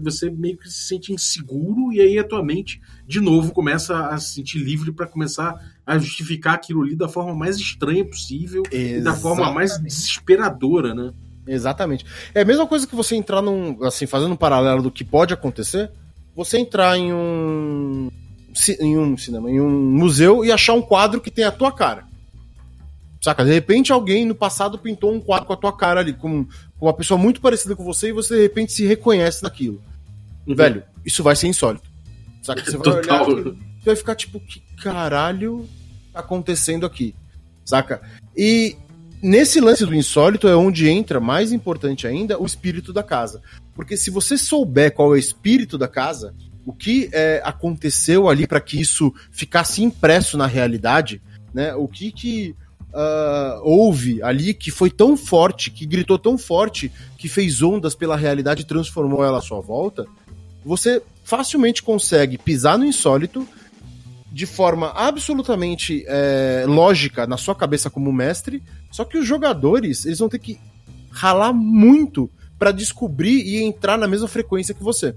[0.01, 4.17] você meio que se sente inseguro, e aí a tua mente, de novo, começa a
[4.17, 5.55] se sentir livre para começar
[5.85, 8.99] a justificar aquilo ali da forma mais estranha possível Exatamente.
[8.99, 11.11] e da forma mais desesperadora, né?
[11.45, 12.05] Exatamente.
[12.33, 13.83] É a mesma coisa que você entrar num.
[13.83, 15.91] Assim, fazendo um paralelo do que pode acontecer,
[16.35, 18.09] você entrar em um.
[18.79, 22.05] Em um cinema, em um museu e achar um quadro que tem a tua cara.
[23.19, 23.43] Saca?
[23.43, 26.45] De repente alguém no passado pintou um quadro com a tua cara ali, com,
[26.77, 29.81] com uma pessoa muito parecida com você, e você de repente se reconhece naquilo.
[30.45, 30.53] Uhum.
[30.53, 31.89] Velho, isso vai ser insólito.
[32.43, 32.63] Saca?
[32.63, 33.27] Você vai Total.
[33.27, 33.55] olhar.
[33.83, 35.67] Você vai ficar tipo, que caralho
[36.13, 37.13] tá acontecendo aqui?
[37.65, 38.01] Saca?
[38.35, 38.77] E
[39.21, 43.41] nesse lance do insólito é onde entra, mais importante ainda, o espírito da casa.
[43.75, 46.33] Porque se você souber qual é o espírito da casa,
[46.65, 51.21] o que é, aconteceu ali para que isso ficasse impresso na realidade,
[51.53, 51.75] né?
[51.75, 52.55] O que que
[52.93, 58.15] uh, houve ali que foi tão forte, que gritou tão forte, que fez ondas pela
[58.15, 60.05] realidade e transformou ela à sua volta,
[60.63, 63.45] você facilmente consegue pisar no insólito
[64.33, 70.17] de forma absolutamente é, lógica na sua cabeça como mestre, só que os jogadores eles
[70.17, 70.59] vão ter que
[71.11, 75.15] ralar muito para descobrir e entrar na mesma frequência que você.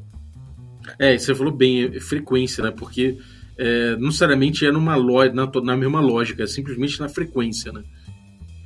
[0.99, 2.71] É, você falou bem, é frequência, né?
[2.71, 3.17] Porque
[3.57, 4.97] é, não necessariamente é numa
[5.33, 7.83] na, na mesma lógica, é simplesmente na frequência, né?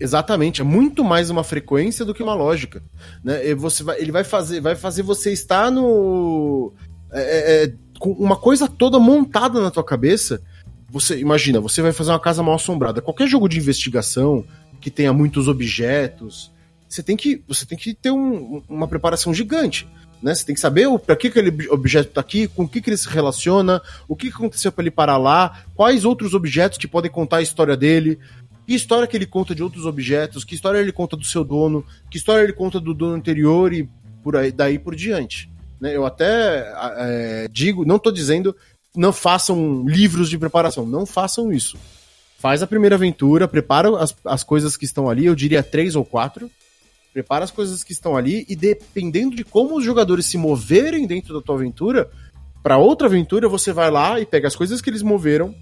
[0.00, 2.82] Exatamente, é muito mais uma frequência do que uma lógica,
[3.22, 3.48] né?
[3.48, 6.74] E você vai, ele vai fazer, vai fazer você estar no
[7.12, 10.42] é, é, é com uma coisa toda montada na tua cabeça.
[10.88, 13.02] Você imagina, você vai fazer uma casa mal assombrada.
[13.02, 14.44] Qualquer jogo de investigação
[14.80, 16.50] que tenha muitos objetos,
[16.88, 19.86] você tem que, você tem que ter um, uma preparação gigante.
[20.22, 20.34] Né?
[20.34, 22.96] Você tem que saber para que aquele objeto está aqui, com o que, que ele
[22.96, 27.36] se relaciona, o que aconteceu para ele parar lá, quais outros objetos que podem contar
[27.36, 28.18] a história dele,
[28.66, 31.84] que história que ele conta de outros objetos, que história ele conta do seu dono,
[32.10, 33.88] que história ele conta do dono anterior e
[34.22, 35.50] por aí, daí por diante.
[35.80, 35.96] Né?
[35.96, 38.54] Eu até é, digo, não estou dizendo
[38.94, 41.78] não façam livros de preparação, não façam isso.
[42.38, 46.04] Faz a primeira aventura, prepara as, as coisas que estão ali, eu diria três ou
[46.04, 46.50] quatro.
[47.12, 51.34] Prepara as coisas que estão ali e dependendo de como os jogadores se moverem dentro
[51.34, 52.08] da tua aventura,
[52.62, 55.54] para outra aventura você vai lá e pega as coisas que eles moveram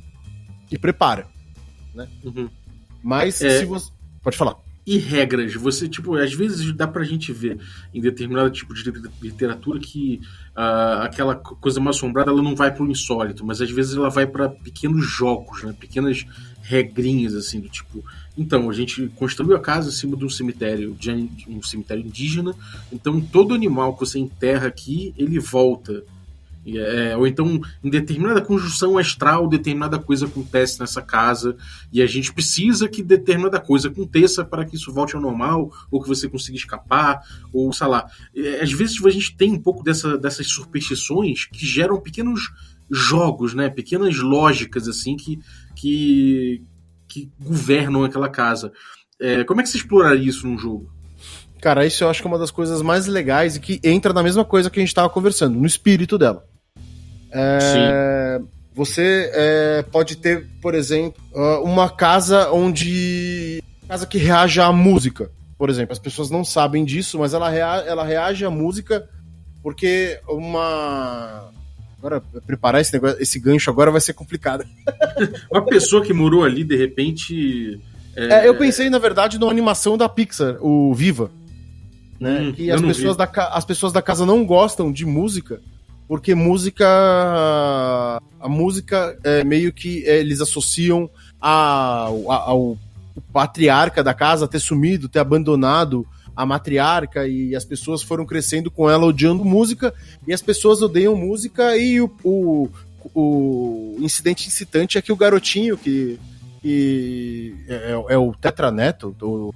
[0.71, 1.27] e prepara.
[1.95, 2.07] Né?
[2.23, 2.51] Uhum.
[3.03, 3.61] Mas é...
[3.61, 3.91] se você.
[4.23, 4.57] Pode falar
[4.89, 5.55] e regras.
[5.55, 7.61] Você, tipo, às vezes dá pra gente ver
[7.93, 10.19] em determinado tipo de literatura que
[10.57, 14.27] uh, aquela coisa mais assombrada ela não vai pro insólito, mas às vezes ela vai
[14.27, 15.75] para pequenos jogos, né?
[15.79, 16.25] Pequenas
[16.63, 18.03] regrinhas, assim, do tipo.
[18.37, 21.11] Então, a gente construiu a casa em cima de um cemitério, de
[21.47, 22.55] um cemitério indígena,
[22.91, 26.03] então todo animal que você enterra aqui, ele volta
[26.77, 31.57] é, ou então, em determinada conjunção astral, determinada coisa acontece nessa casa
[31.93, 36.03] e a gente precisa que determinada coisa aconteça para que isso volte ao normal, ou
[36.03, 37.21] que você consiga escapar,
[37.53, 38.07] ou sei lá.
[38.35, 42.53] É, às vezes a gente tem um pouco dessa, dessas superstições que geram pequenos
[42.91, 43.69] jogos, né?
[43.69, 45.39] pequenas lógicas assim que,
[45.77, 46.63] que,
[47.07, 48.73] que governam aquela casa.
[49.21, 50.91] É, como é que você exploraria isso num jogo?
[51.61, 54.23] Cara, isso eu acho que é uma das coisas mais legais e que entra na
[54.23, 56.48] mesma coisa que a gente estava conversando, no espírito dela.
[57.33, 58.41] É,
[58.75, 63.63] você é, pode ter, por exemplo, ah, uma casa onde.
[63.89, 65.93] Casa que reage à música, por exemplo.
[65.93, 69.09] As pessoas não sabem disso, mas ela, rea, ela reage à música
[69.63, 71.51] porque uma.
[71.99, 74.65] Agora, preparar esse, negócio, esse gancho agora vai ser complicado.
[75.51, 77.81] Uma pessoa que morou ali, de repente.
[78.15, 78.45] É...
[78.45, 81.31] É, eu pensei, na verdade, numa animação da Pixar, o Viva.
[82.21, 82.41] Né?
[82.41, 85.61] Hum, que as pessoas, da, as pessoas da casa não gostam de música,
[86.09, 86.87] porque música.
[88.41, 92.79] A música é meio que é, eles associam ao
[93.33, 98.89] patriarca da casa ter sumido, ter abandonado a matriarca e as pessoas foram crescendo com
[98.89, 99.93] ela odiando música
[100.25, 102.69] e as pessoas odeiam música e o, o,
[103.13, 106.17] o incidente incitante é que o garotinho que,
[106.63, 109.53] que é, é, o tetraneto, o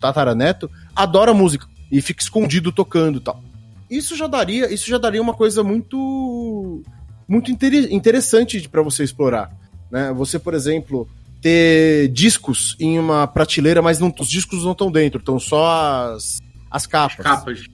[0.00, 3.42] tataraneto, adora música e fica escondido tocando tal.
[3.90, 6.82] Isso já daria, isso já daria uma coisa muito
[7.26, 9.50] muito interessante para você explorar,
[9.90, 10.12] né?
[10.12, 11.08] Você, por exemplo,
[11.40, 16.40] ter discos em uma prateleira, mas não, os discos não estão dentro, estão só as,
[16.70, 17.18] as capas.
[17.18, 17.64] As capas.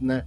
[0.00, 0.24] Né?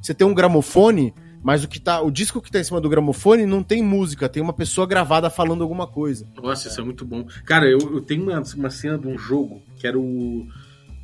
[0.00, 2.00] Você tem um gramofone, mas o que tá.
[2.00, 5.30] O disco que tá em cima do gramofone não tem música, tem uma pessoa gravada
[5.30, 6.26] falando alguma coisa.
[6.42, 7.26] Nossa, isso é muito bom.
[7.44, 10.46] Cara, eu, eu tenho uma, uma cena de um jogo que era o.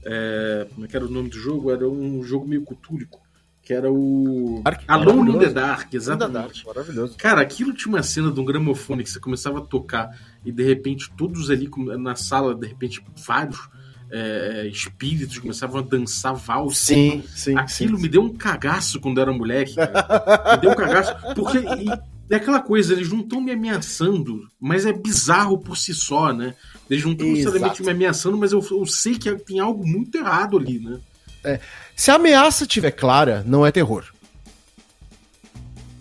[0.07, 1.70] É, como é que era o nome do jogo?
[1.70, 3.23] Era um jogo meio cutúrico
[3.64, 6.64] que era o Dark, Alone in the Dark, exatamente.
[6.64, 7.16] Dark, maravilhoso.
[7.16, 10.11] Cara, aquilo tinha uma cena de um gramofone que você começava a tocar
[10.44, 13.68] e de repente todos ali na sala, de repente vários
[14.11, 16.94] é, espíritos começavam a dançar valsa.
[16.94, 17.57] Sim, sim.
[17.57, 20.57] Aquilo sim, me deu um cagaço quando era moleque, cara.
[20.57, 21.16] me deu um cagaço.
[21.35, 21.88] Porque e,
[22.31, 26.55] é aquela coisa, eles não estão me ameaçando, mas é bizarro por si só, né?
[26.88, 30.59] Eles não estão necessariamente me ameaçando, mas eu, eu sei que tem algo muito errado
[30.59, 31.00] ali, né?
[31.44, 31.61] É,
[31.94, 34.04] se a ameaça tiver clara, não é terror.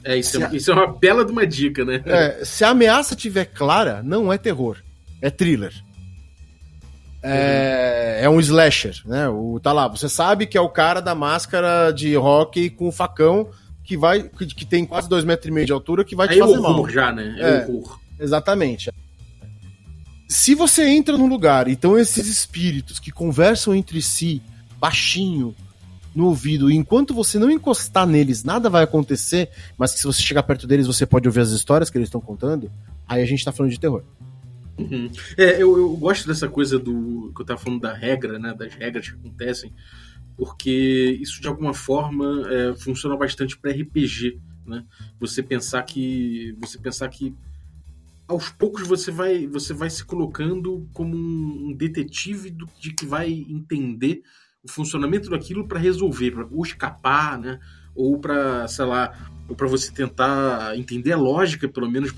[0.03, 0.53] É, isso, é, a...
[0.53, 2.01] isso é uma bela de uma dica, né?
[2.05, 4.77] É, se a ameaça tiver clara, não é terror.
[5.21, 5.73] É thriller.
[7.21, 9.29] É, é um slasher, né?
[9.29, 12.91] O, tá lá, você sabe que é o cara da máscara de hockey com o
[12.91, 13.49] facão
[13.81, 16.35] que vai que, que tem quase dois metros e meio de altura que vai te
[16.35, 16.89] é fazer horror mal.
[16.89, 17.35] já, né?
[17.37, 17.97] É, é horror.
[18.19, 18.91] Exatamente.
[20.27, 24.41] Se você entra num lugar, então esses espíritos que conversam entre si
[24.83, 25.55] baixinho
[26.13, 30.21] no ouvido, e enquanto você não encostar neles, nada vai acontecer, mas que se você
[30.21, 32.69] chegar perto deles, você pode ouvir as histórias que eles estão contando,
[33.07, 34.03] aí a gente tá falando de terror.
[34.77, 35.09] Uhum.
[35.37, 37.31] É, eu, eu, gosto dessa coisa do.
[37.33, 38.53] que eu tava falando da regra, né?
[38.53, 39.73] Das regras que acontecem,
[40.35, 44.83] porque isso de alguma forma é, funciona bastante para RPG, né?
[45.19, 46.57] Você pensar que.
[46.59, 47.33] Você pensar que
[48.27, 53.31] aos poucos você vai você vai se colocando como um detetive do, de que vai
[53.31, 54.23] entender
[54.63, 57.59] o funcionamento daquilo para resolver, para ou escapar, né?
[57.93, 59.13] Ou para, sei lá,
[59.47, 62.11] ou para você tentar entender a lógica, pelo menos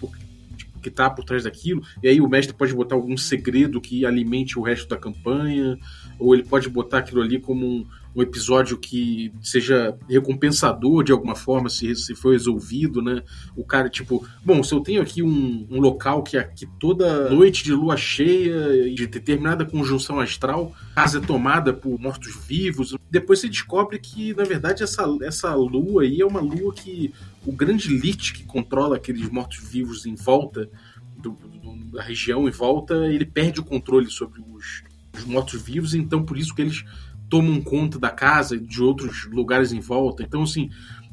[0.81, 1.81] que está por trás daquilo.
[2.03, 5.77] E aí o mestre pode botar algum segredo que alimente o resto da campanha,
[6.19, 11.35] ou ele pode botar aquilo ali como um, um episódio que seja recompensador de alguma
[11.35, 13.21] forma, se, se for resolvido, né?
[13.55, 17.63] O cara, tipo, bom, se eu tenho aqui um, um local que aqui toda noite
[17.63, 23.99] de lua cheia, de determinada conjunção astral, casa é tomada por mortos-vivos, depois você descobre
[23.99, 27.13] que, na verdade, essa, essa lua aí é uma lua que
[27.45, 30.69] o grande lich que controla aqueles mortos-vivos em volta
[31.17, 34.83] do, do, da região em volta, ele perde o controle sobre os,
[35.17, 36.83] os mortos-vivos, então por isso que eles
[37.29, 40.23] tomam conta da casa e de outros lugares em volta.
[40.23, 40.69] Então, assim,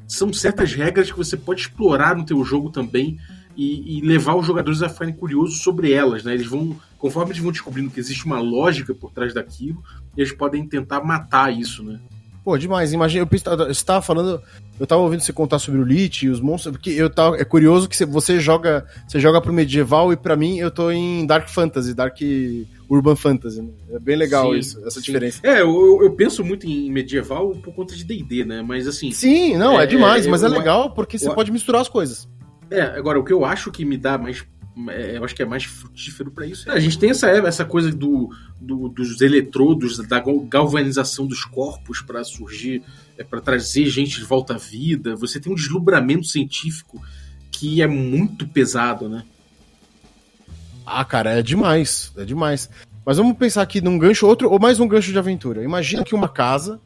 [0.07, 3.18] são certas regras que você pode explorar no teu jogo também
[3.57, 6.35] e, e, levar os jogadores a ficarem curiosos sobre elas, né?
[6.35, 9.83] Eles vão, conforme eles vão descobrindo que existe uma lógica por trás daquilo,
[10.16, 12.01] eles podem tentar matar isso, né?
[12.44, 12.92] Pô, demais.
[12.92, 14.42] Imagina, eu estava falando,
[14.78, 17.44] eu estava ouvindo você contar sobre o Lich e os monstros, porque eu tava, é
[17.44, 21.48] curioso que você joga, você joga pro medieval e para mim eu tô em Dark
[21.48, 22.18] Fantasy, Dark
[22.90, 23.62] Urban Fantasy.
[23.62, 23.70] Né?
[23.92, 25.07] É bem legal sim, isso, essa sim.
[25.07, 25.40] diferença.
[25.44, 28.61] É, eu, eu, penso muito em medieval por conta de D&D, né?
[28.61, 29.12] Mas assim...
[29.12, 32.28] Sim, não, é, é demais, mas é legal porque você pode misturar as coisas.
[32.68, 34.44] É, agora, o que eu acho que me dá mais
[34.89, 36.71] é, eu acho que é mais frutífero para isso.
[36.71, 38.31] A gente tem essa, essa coisa do,
[38.61, 42.83] do dos eletrodos, da galvanização dos corpos para surgir,
[43.19, 45.15] é, para trazer gente de volta à vida.
[45.17, 47.03] Você tem um deslumbramento científico
[47.51, 49.25] que é muito pesado, né?
[50.87, 52.69] Ah, cara, é demais, é demais.
[53.05, 55.63] Mas vamos pensar aqui num gancho, outro, ou mais um gancho de aventura.
[55.63, 56.81] Imagina que uma casa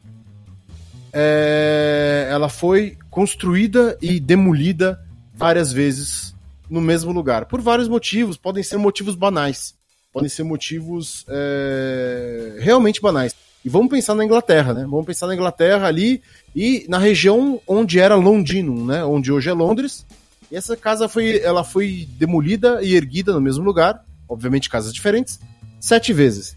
[1.13, 4.99] é, ela foi construída e demolida
[5.33, 6.36] várias vezes
[6.69, 7.45] no mesmo lugar.
[7.45, 9.75] Por vários motivos, podem ser motivos banais.
[10.11, 13.35] Podem ser motivos é, realmente banais.
[13.63, 14.87] E vamos pensar na Inglaterra, né?
[14.89, 16.21] Vamos pensar na Inglaterra ali
[16.55, 19.03] e na região onde era Londinum, né?
[19.03, 20.05] Onde hoje é Londres.
[20.51, 25.39] E essa casa foi, ela foi demolida e erguida no mesmo lugar, obviamente casas diferentes,
[25.79, 26.55] sete vezes.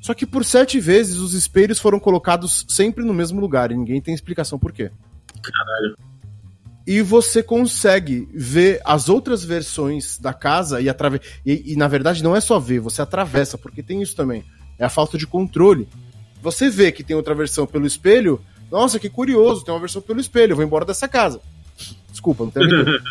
[0.00, 4.00] Só que por sete vezes os espelhos foram colocados sempre no mesmo lugar e ninguém
[4.00, 4.90] tem explicação por quê.
[5.42, 6.11] Caralho.
[6.86, 11.20] E você consegue ver as outras versões da casa e, atrave...
[11.44, 14.44] E, e, na verdade não é só ver, você atravessa, porque tem isso também.
[14.78, 15.88] É a falta de controle.
[16.40, 18.40] Você vê que tem outra versão pelo espelho,
[18.70, 21.40] nossa, que curioso, tem uma versão pelo espelho, eu vou embora dessa casa.
[22.10, 22.62] Desculpa, não tem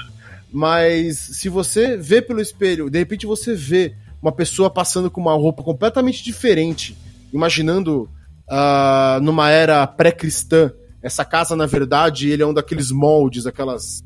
[0.51, 5.33] Mas se você vê pelo espelho, de repente você vê uma pessoa passando com uma
[5.33, 6.97] roupa completamente diferente,
[7.31, 8.09] imaginando
[8.49, 14.03] uh, numa era pré-cristã, essa casa, na verdade, ele é um daqueles moldes, aquelas.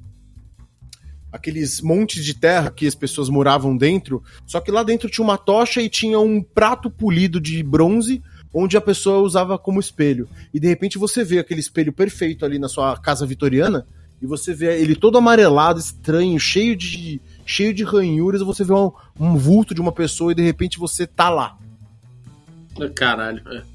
[1.31, 4.23] aqueles montes de terra que as pessoas moravam dentro.
[4.45, 8.77] Só que lá dentro tinha uma tocha e tinha um prato polido de bronze onde
[8.77, 10.29] a pessoa usava como espelho.
[10.53, 13.85] E de repente você vê aquele espelho perfeito ali na sua casa vitoriana
[14.21, 18.91] e você vê ele todo amarelado, estranho, cheio de cheio de ranhuras, você vê um,
[19.19, 21.57] um vulto de uma pessoa e de repente você tá lá.
[22.95, 23.74] Caralho, é.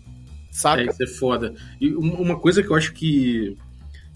[0.51, 0.83] Saca?
[0.83, 1.55] É, isso é foda.
[1.81, 3.57] E uma coisa que eu acho que,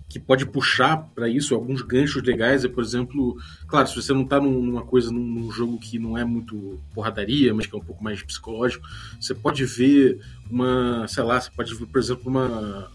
[0.08, 4.24] que pode puxar para isso, alguns ganchos legais, é, por exemplo, claro, se você não
[4.24, 7.84] tá numa coisa, num, num, jogo que não é muito porradaria, mas que é um
[7.84, 8.86] pouco mais psicológico,
[9.20, 10.20] você pode ver
[10.50, 12.90] uma, sei lá, você pode ver, por exemplo, uma,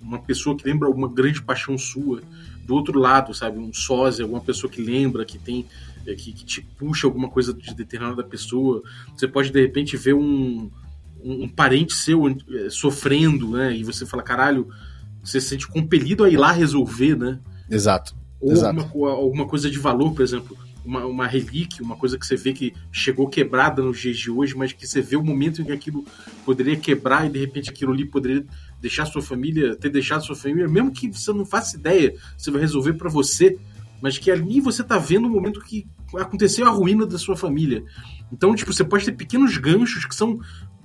[0.00, 2.22] uma pessoa que lembra alguma grande paixão sua
[2.64, 3.58] do outro lado, sabe?
[3.58, 5.66] Um sósia, alguma pessoa que lembra, que tem.
[6.04, 8.82] É, que, que te puxa alguma coisa de determinada pessoa.
[9.16, 10.68] Você pode, de repente, ver um
[11.24, 13.76] um, parente seu eh, sofrendo, né?
[13.76, 14.68] E você fala, caralho,
[15.22, 17.38] você se sente compelido a ir lá resolver, né?
[17.70, 18.14] Exato.
[18.40, 18.80] Ou Exato.
[18.80, 22.52] Alguma, alguma coisa de valor, por exemplo, uma, uma relíquia, uma coisa que você vê
[22.52, 25.72] que chegou quebrada nos dias de hoje, mas que você vê o momento em que
[25.72, 26.04] aquilo
[26.44, 28.44] poderia quebrar e de repente aquilo ali poderia
[28.80, 32.60] deixar sua família, ter deixado sua família, mesmo que você não faça ideia, você vai
[32.60, 33.56] resolver para você,
[34.00, 37.84] mas que ali você tá vendo o momento que aconteceu a ruína da sua família.
[38.32, 40.40] Então, tipo, você pode ter pequenos ganchos que são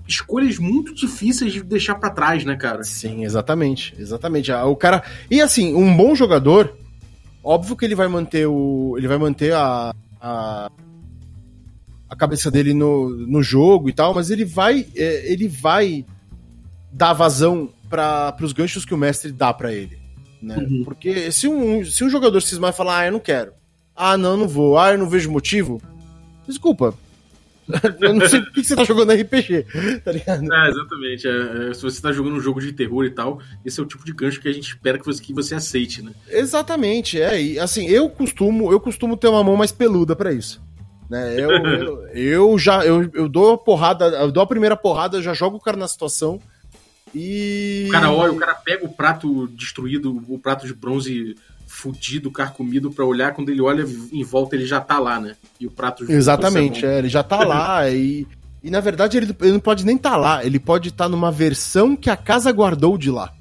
[0.07, 2.83] escolhas muito difíceis de deixar para trás, né, cara?
[2.83, 3.93] Sim, exatamente.
[3.97, 4.51] Exatamente.
[4.51, 5.03] Ah, o cara.
[5.29, 6.75] E assim, um bom jogador,
[7.43, 8.95] óbvio que ele vai manter o.
[8.97, 9.93] Ele vai manter a.
[10.21, 10.71] a,
[12.09, 14.85] a cabeça dele no, no jogo e tal, mas ele vai.
[14.95, 16.05] É, ele vai
[16.91, 19.99] dar vazão para os ganchos que o mestre dá para ele.
[20.41, 20.55] Né?
[20.57, 20.83] Uhum.
[20.83, 23.53] Porque se um, se um jogador cismar e falar, ah, eu não quero.
[23.95, 24.77] Ah, não, não vou.
[24.77, 25.81] Ah, eu não vejo motivo.
[26.47, 26.93] Desculpa,
[28.01, 29.65] eu não sei por que você tá jogando RPG,
[30.03, 30.53] tá ligado?
[30.53, 31.27] É, exatamente.
[31.27, 33.85] É, é, se você tá jogando um jogo de terror e tal, esse é o
[33.85, 36.11] tipo de gancho que a gente espera que você, que você aceite, né?
[36.29, 37.41] Exatamente, é.
[37.41, 40.61] E assim, eu costumo, eu costumo ter uma mão mais peluda para isso.
[41.09, 41.39] Né?
[41.39, 45.33] Eu, eu, eu, já eu, eu dou a porrada, eu dou a primeira porrada, já
[45.33, 46.39] jogo o cara na situação.
[47.13, 47.85] E.
[47.87, 51.35] O cara olha, o cara pega o prato destruído, o prato de bronze
[51.67, 55.35] fudido, carcomido para olhar, quando ele olha em volta ele já tá lá, né?
[55.59, 58.25] E o prato Exatamente, é, ele já tá lá e
[58.63, 61.09] e na verdade ele, ele não pode nem estar tá lá, ele pode estar tá
[61.09, 63.31] numa versão que a casa guardou de lá.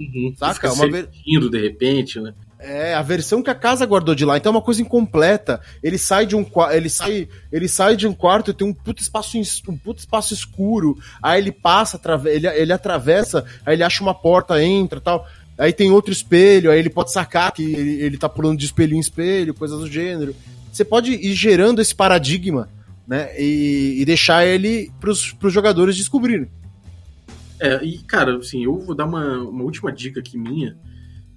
[0.00, 0.32] Uhum.
[0.36, 0.72] Saca?
[0.72, 1.08] Uma ver...
[1.24, 2.32] de repente, né?
[2.60, 4.36] É, a versão que a casa guardou de lá.
[4.36, 5.60] Então é uma coisa incompleta.
[5.80, 9.00] Ele sai de um ele sai, ele sai de um quarto e tem um puto
[9.00, 9.38] espaço
[9.68, 10.98] um puto espaço escuro.
[11.22, 15.24] Aí ele passa, ele, ele atravessa, aí ele acha uma porta, entra, tal.
[15.58, 18.94] Aí tem outro espelho, aí ele pode sacar que ele, ele tá pulando de espelho
[18.94, 20.34] em espelho, coisas do gênero.
[20.72, 22.68] Você pode ir gerando esse paradigma,
[23.06, 23.30] né?
[23.36, 26.48] E, e deixar ele pros, pros jogadores descobrirem.
[27.60, 30.78] É, e cara, assim, eu vou dar uma, uma última dica aqui minha,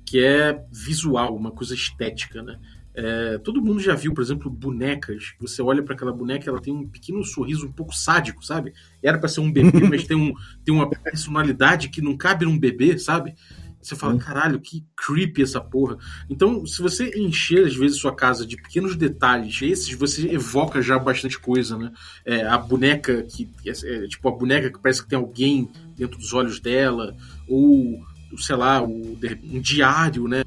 [0.06, 2.60] que é visual, uma coisa estética, né?
[2.94, 5.34] É, todo mundo já viu, por exemplo, bonecas.
[5.40, 8.74] Você olha para aquela boneca, ela tem um pequeno sorriso um pouco sádico, sabe?
[9.02, 12.60] Era para ser um bebê, mas tem, um, tem uma personalidade que não cabe num
[12.60, 13.34] bebê, sabe?
[13.82, 15.98] Você fala, caralho, que creepy essa porra.
[16.30, 21.00] Então, se você encher, às vezes, sua casa de pequenos detalhes, esses você evoca já
[21.00, 21.92] bastante coisa, né?
[22.26, 23.50] É, a boneca que.
[23.66, 27.16] É, é, tipo, a boneca que parece que tem alguém dentro dos olhos dela,
[27.48, 28.00] ou,
[28.38, 30.44] sei lá, o, um diário, né?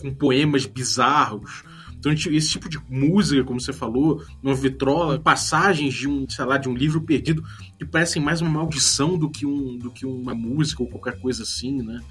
[0.00, 1.64] Com poemas bizarros.
[2.04, 6.58] Então, esse tipo de música, como você falou, uma vitrola, passagens de um, sei lá,
[6.58, 7.42] de um livro perdido,
[7.78, 11.44] que parecem mais uma maldição do que, um, do que uma música ou qualquer coisa
[11.44, 12.02] assim, né?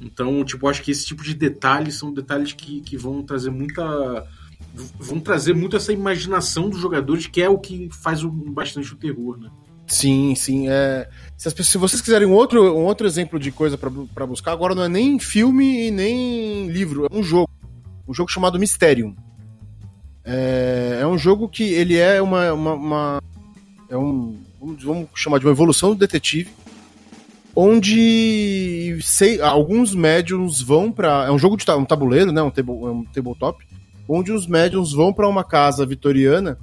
[0.00, 4.26] Então, tipo, acho que esse tipo de detalhes são detalhes que, que vão trazer muita.
[4.98, 8.96] vão trazer muito essa imaginação dos jogadores, que é o que faz o, bastante o
[8.96, 9.50] terror, né?
[9.86, 10.68] Sim, sim.
[10.68, 11.08] É...
[11.36, 14.74] Se, as, se vocês quiserem um outro, um outro exemplo de coisa para buscar, agora
[14.74, 17.50] não é nem filme e nem livro, é um jogo.
[18.08, 19.14] Um jogo chamado Mysterium.
[20.24, 22.52] É, é um jogo que ele é uma.
[22.52, 23.22] uma, uma
[23.88, 24.40] é um.
[24.60, 26.50] Vamos chamar de uma evolução do detetive
[27.54, 32.72] onde sei, alguns médiums vão para é um jogo de um tabuleiro, né, um, table,
[32.72, 33.64] um tabletop,
[34.08, 36.58] onde os médiums vão para uma casa vitoriana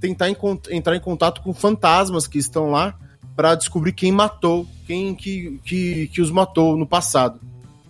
[0.00, 0.28] tentar
[0.70, 2.96] entrar em contato com fantasmas que estão lá
[3.34, 7.40] para descobrir quem matou, quem que, que, que os matou no passado.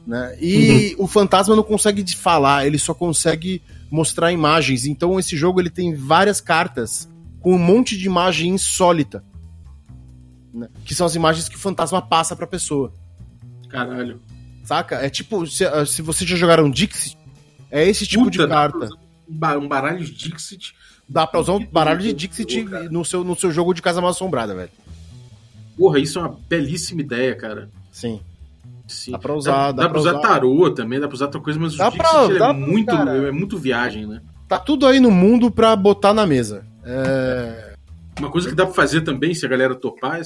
[0.07, 0.37] Né?
[0.41, 1.05] E uhum.
[1.05, 4.87] o fantasma não consegue falar, ele só consegue mostrar imagens.
[4.87, 7.09] Então esse jogo ele tem várias cartas
[7.41, 9.23] com um monte de imagem insólita.
[10.53, 10.69] Né?
[10.85, 12.93] Que são as imagens que o fantasma passa pra pessoa.
[13.69, 14.21] Caralho.
[14.65, 14.97] Saca?
[14.97, 17.17] É tipo, se, ah, se vocês já jogaram Dixit,
[17.71, 18.89] é esse tipo Puta, de carta.
[19.29, 20.75] Um baralho de Dixit.
[21.09, 24.11] Dá pra usar um baralho de Dixit no seu, no seu jogo de casa mal
[24.11, 24.71] assombrada, velho.
[25.77, 27.71] Porra, isso é uma belíssima ideia, cara.
[27.93, 28.21] Sim.
[28.87, 29.13] Sim.
[29.13, 29.73] Dá pra usar.
[29.73, 31.91] Dá, dá pra usar, usar tarô também, dá pra usar outra coisa, mas dá o
[31.91, 34.21] Dixit pra, é, muito, é muito viagem, né?
[34.49, 36.67] Tá tudo aí no mundo pra botar na mesa.
[36.83, 37.48] É...
[38.19, 40.23] Uma coisa que dá pra fazer também, se a galera topar, é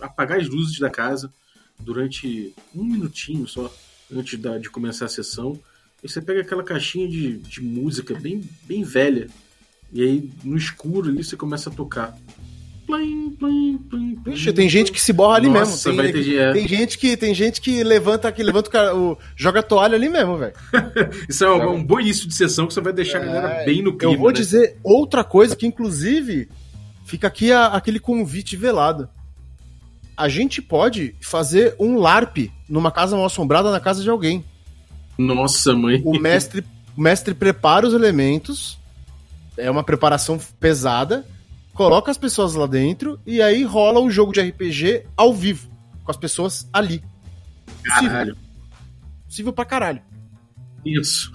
[0.00, 1.32] apagar as luzes da casa
[1.78, 3.72] durante um minutinho só,
[4.12, 5.58] antes da, de começar a sessão.
[6.02, 9.28] E você pega aquela caixinha de, de música bem, bem velha,
[9.92, 12.16] e aí no escuro ali você começa a tocar.
[12.86, 16.02] Plim, plim, plim, Ixi, tem gente que se borra ali Nossa, mesmo.
[16.04, 16.52] Tem, ter, é.
[16.52, 19.96] tem, gente que tem gente que levanta que levanta o, cara, o joga a toalha
[19.96, 20.54] ali mesmo, velho.
[21.28, 23.64] Isso é um, um, bom início de sessão que você vai deixar é, a galera
[23.64, 24.14] bem no clima.
[24.14, 24.34] Eu vou né?
[24.34, 26.48] dizer outra coisa que inclusive
[27.06, 29.08] fica aqui a, aquele convite velado.
[30.14, 34.44] A gente pode fazer um LARP numa casa mal assombrada na casa de alguém.
[35.16, 36.02] Nossa, mãe.
[36.04, 36.62] O mestre,
[36.94, 38.78] o mestre prepara os elementos.
[39.56, 41.24] É uma preparação pesada
[41.76, 45.68] coloca as pessoas lá dentro e aí rola um jogo de RPG ao vivo,
[46.02, 47.04] com as pessoas ali.
[47.82, 48.36] Caralho.
[49.26, 50.00] Possível, pra caralho.
[50.84, 51.30] Isso.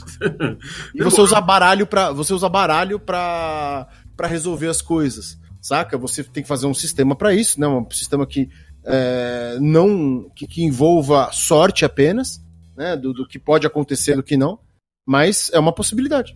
[0.95, 5.97] e você usa baralho para você usa baralho para para resolver as coisas, saca?
[5.97, 7.67] Você tem que fazer um sistema para isso, né?
[7.67, 8.49] Um sistema que
[8.83, 12.43] é, não que, que, envolva sorte apenas,
[12.75, 12.97] né?
[12.97, 14.59] Do, do que pode acontecer, do que não,
[15.05, 16.35] mas é uma possibilidade.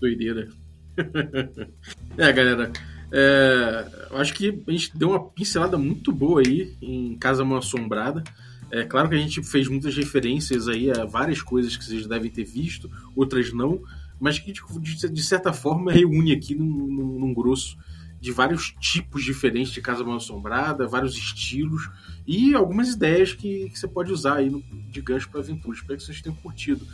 [0.00, 0.48] Doideira.
[2.18, 2.70] é, galera.
[3.10, 8.22] É, acho que a gente deu uma pincelada muito boa aí em Casa Mal Assombrada.
[8.70, 12.30] É claro que a gente fez muitas referências aí a várias coisas que vocês devem
[12.30, 13.80] ter visto, outras não,
[14.20, 17.78] mas que de, certa forma reúne aqui num, num, num, grosso
[18.20, 21.88] de vários tipos diferentes de Casa Mal Assombrada, vários estilos
[22.26, 25.76] e algumas ideias que, que você pode usar aí no, de gancho para aventura.
[25.76, 26.86] Espero que vocês tenham curtido.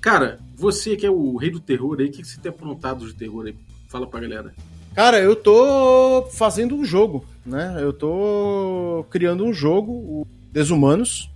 [0.00, 3.14] Cara, você que é o rei do terror aí, o que você tem aprontado de
[3.14, 3.56] terror aí?
[3.88, 4.54] Fala pra galera.
[4.94, 7.76] Cara, eu tô fazendo um jogo, né?
[7.80, 11.30] Eu tô criando um jogo, o Desumanos.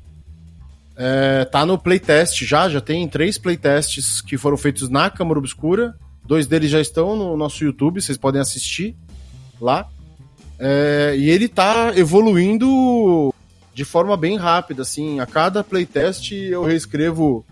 [0.97, 5.97] É, tá no playtest já, já tem três playtests que foram feitos na Câmara Obscura.
[6.25, 8.97] Dois deles já estão no nosso YouTube, vocês podem assistir
[9.65, 9.89] lá.
[10.59, 13.33] É, e ele tá evoluindo
[13.73, 15.21] de forma bem rápida, assim.
[15.21, 17.45] A cada playtest eu reescrevo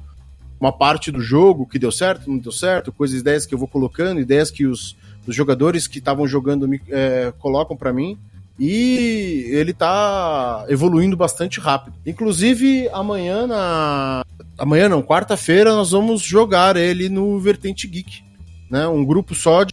[0.61, 3.69] uma parte do jogo que deu certo, não deu certo, coisas, ideias que eu vou
[3.69, 4.97] colocando, ideias que os
[5.29, 8.19] os jogadores que estavam jogando é, colocam para mim.
[8.59, 11.95] E ele tá evoluindo bastante rápido.
[12.05, 14.25] Inclusive, amanhã na.
[14.57, 18.25] Amanhã não, quarta-feira, nós vamos jogar ele no Vertente Geek.
[18.69, 18.89] Né?
[18.89, 19.73] Um grupo só de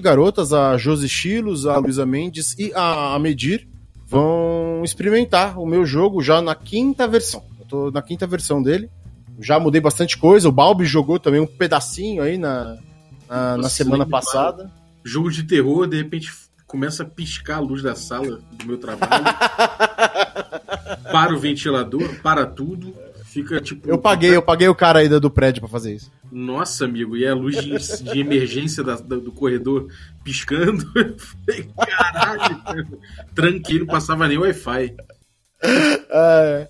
[0.00, 3.68] garotas, a Josi Chilos, a Luísa Mendes e a Medir,
[4.06, 7.42] vão experimentar o meu jogo já na quinta versão.
[7.58, 8.90] Eu tô na quinta versão dele.
[9.40, 10.48] Já mudei bastante coisa.
[10.48, 12.76] O Balbi jogou também um pedacinho aí na,
[13.28, 14.70] na, na semana passada
[15.04, 16.32] jogo de terror, de repente
[16.66, 19.24] começa a piscar a luz da sala do meu trabalho.
[21.10, 22.94] para o ventilador, para tudo.
[23.32, 23.88] Fica tipo.
[23.88, 26.12] Eu paguei, eu paguei o cara aí do prédio para fazer isso.
[26.30, 29.88] Nossa, amigo, e a luz de, de emergência da, da, do corredor
[30.22, 30.84] piscando.
[30.94, 32.98] Eu falei, caralho,
[33.34, 34.94] tranquilo, não passava nem Wi-Fi.
[35.64, 36.68] É,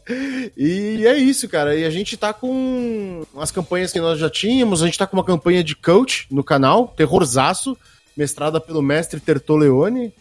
[0.56, 1.74] e é isso, cara.
[1.74, 4.82] E a gente tá com as campanhas que nós já tínhamos.
[4.82, 7.76] A gente tá com uma campanha de coach no canal, terrorzaço
[8.16, 10.12] mestrada pelo mestre Tertoleone.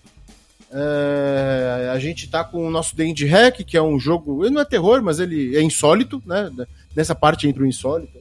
[0.73, 4.61] É, a gente tá com o nosso D&D Hack, que é um jogo, ele não
[4.61, 6.49] é terror, mas ele é insólito, né?
[6.95, 8.17] Nessa parte entra o insólito.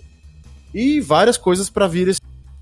[0.74, 2.08] E várias coisas para vir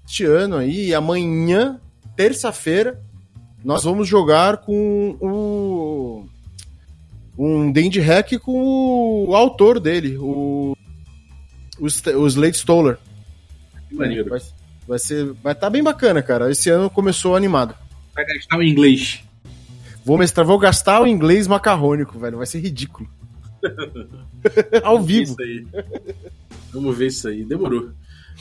[0.06, 0.94] este ano aí.
[0.94, 1.80] Amanhã,
[2.16, 3.00] terça-feira,
[3.64, 6.24] nós vamos jogar com o
[7.38, 10.76] um D&D Hack com o autor dele, o
[11.78, 12.98] o, o Slade Stoller.
[13.90, 14.28] Maneiro.
[14.28, 14.40] Vai,
[14.86, 15.26] Vai ser.
[15.42, 16.50] Vai estar tá bem bacana, cara.
[16.50, 17.74] Esse ano começou animado.
[18.14, 19.22] Vai gastar o inglês.
[20.08, 22.38] Vou mestrar, vou gastar o inglês macarrônico, velho.
[22.38, 23.06] Vai ser ridículo.
[24.82, 25.36] Ao vivo.
[26.72, 27.44] Vamos ver isso aí.
[27.44, 27.90] Demorou.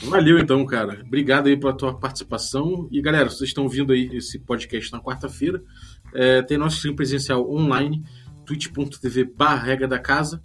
[0.03, 1.01] Valeu então, cara.
[1.05, 2.87] Obrigado aí pela tua participação.
[2.89, 5.61] E galera, vocês estão vindo aí esse podcast na quarta-feira.
[6.13, 8.01] É, tem nosso stream presencial online,
[8.45, 10.41] twitch.tv barra da casa,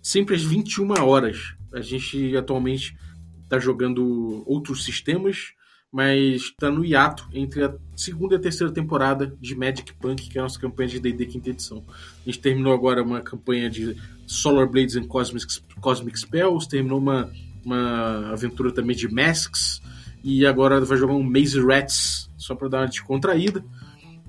[0.00, 1.52] sempre às 21 horas.
[1.74, 2.96] A gente atualmente
[3.42, 5.52] está jogando outros sistemas,
[5.92, 10.38] mas está no hiato entre a segunda e a terceira temporada de Magic Punk, que
[10.38, 11.84] é a nossa campanha de D&D quinta edição.
[11.88, 15.46] A gente terminou agora uma campanha de Solar Blades and Cosmic,
[15.80, 17.30] Cosmic Spells, terminou uma,
[17.64, 19.82] uma aventura também de Masks,
[20.22, 23.64] e agora vai jogar um Maze Rats, só para dar uma descontraída.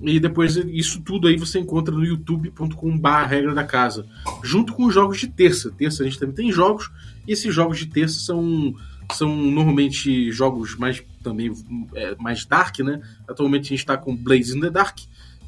[0.00, 4.04] E depois isso tudo aí você encontra no youtube.com.br regra da casa.
[4.42, 5.70] Junto com os jogos de terça.
[5.70, 6.90] Terça a gente também tem jogos,
[7.26, 8.74] e esses jogos de terça são,
[9.12, 11.52] são normalmente jogos mais também
[11.94, 13.00] é, mais dark, né?
[13.28, 14.98] Atualmente a gente está com Blaze in the Dark,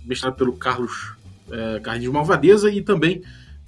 [0.04, 1.14] mestrado pelo Carlos
[1.50, 3.22] é, Carlinhos Malvadeza, e também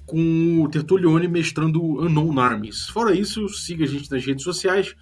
[0.05, 2.87] com o Tertulione mestrando Unknown Armies.
[2.87, 4.95] Fora isso, siga a gente nas redes sociais.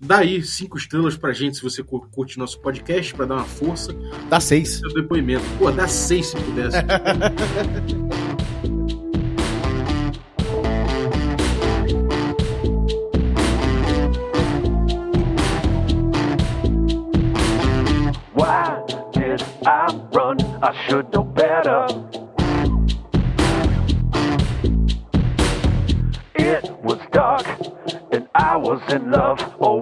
[0.00, 3.94] Dá aí cinco estrelas pra gente se você curte nosso podcast, para dar uma força.
[4.28, 4.76] Dá seis.
[4.76, 5.44] Seu depoimento.
[5.58, 6.76] Pô, dá seis se pudesse.
[20.60, 21.86] I should know better.
[26.34, 27.46] It was dark
[28.10, 29.80] and I was in love or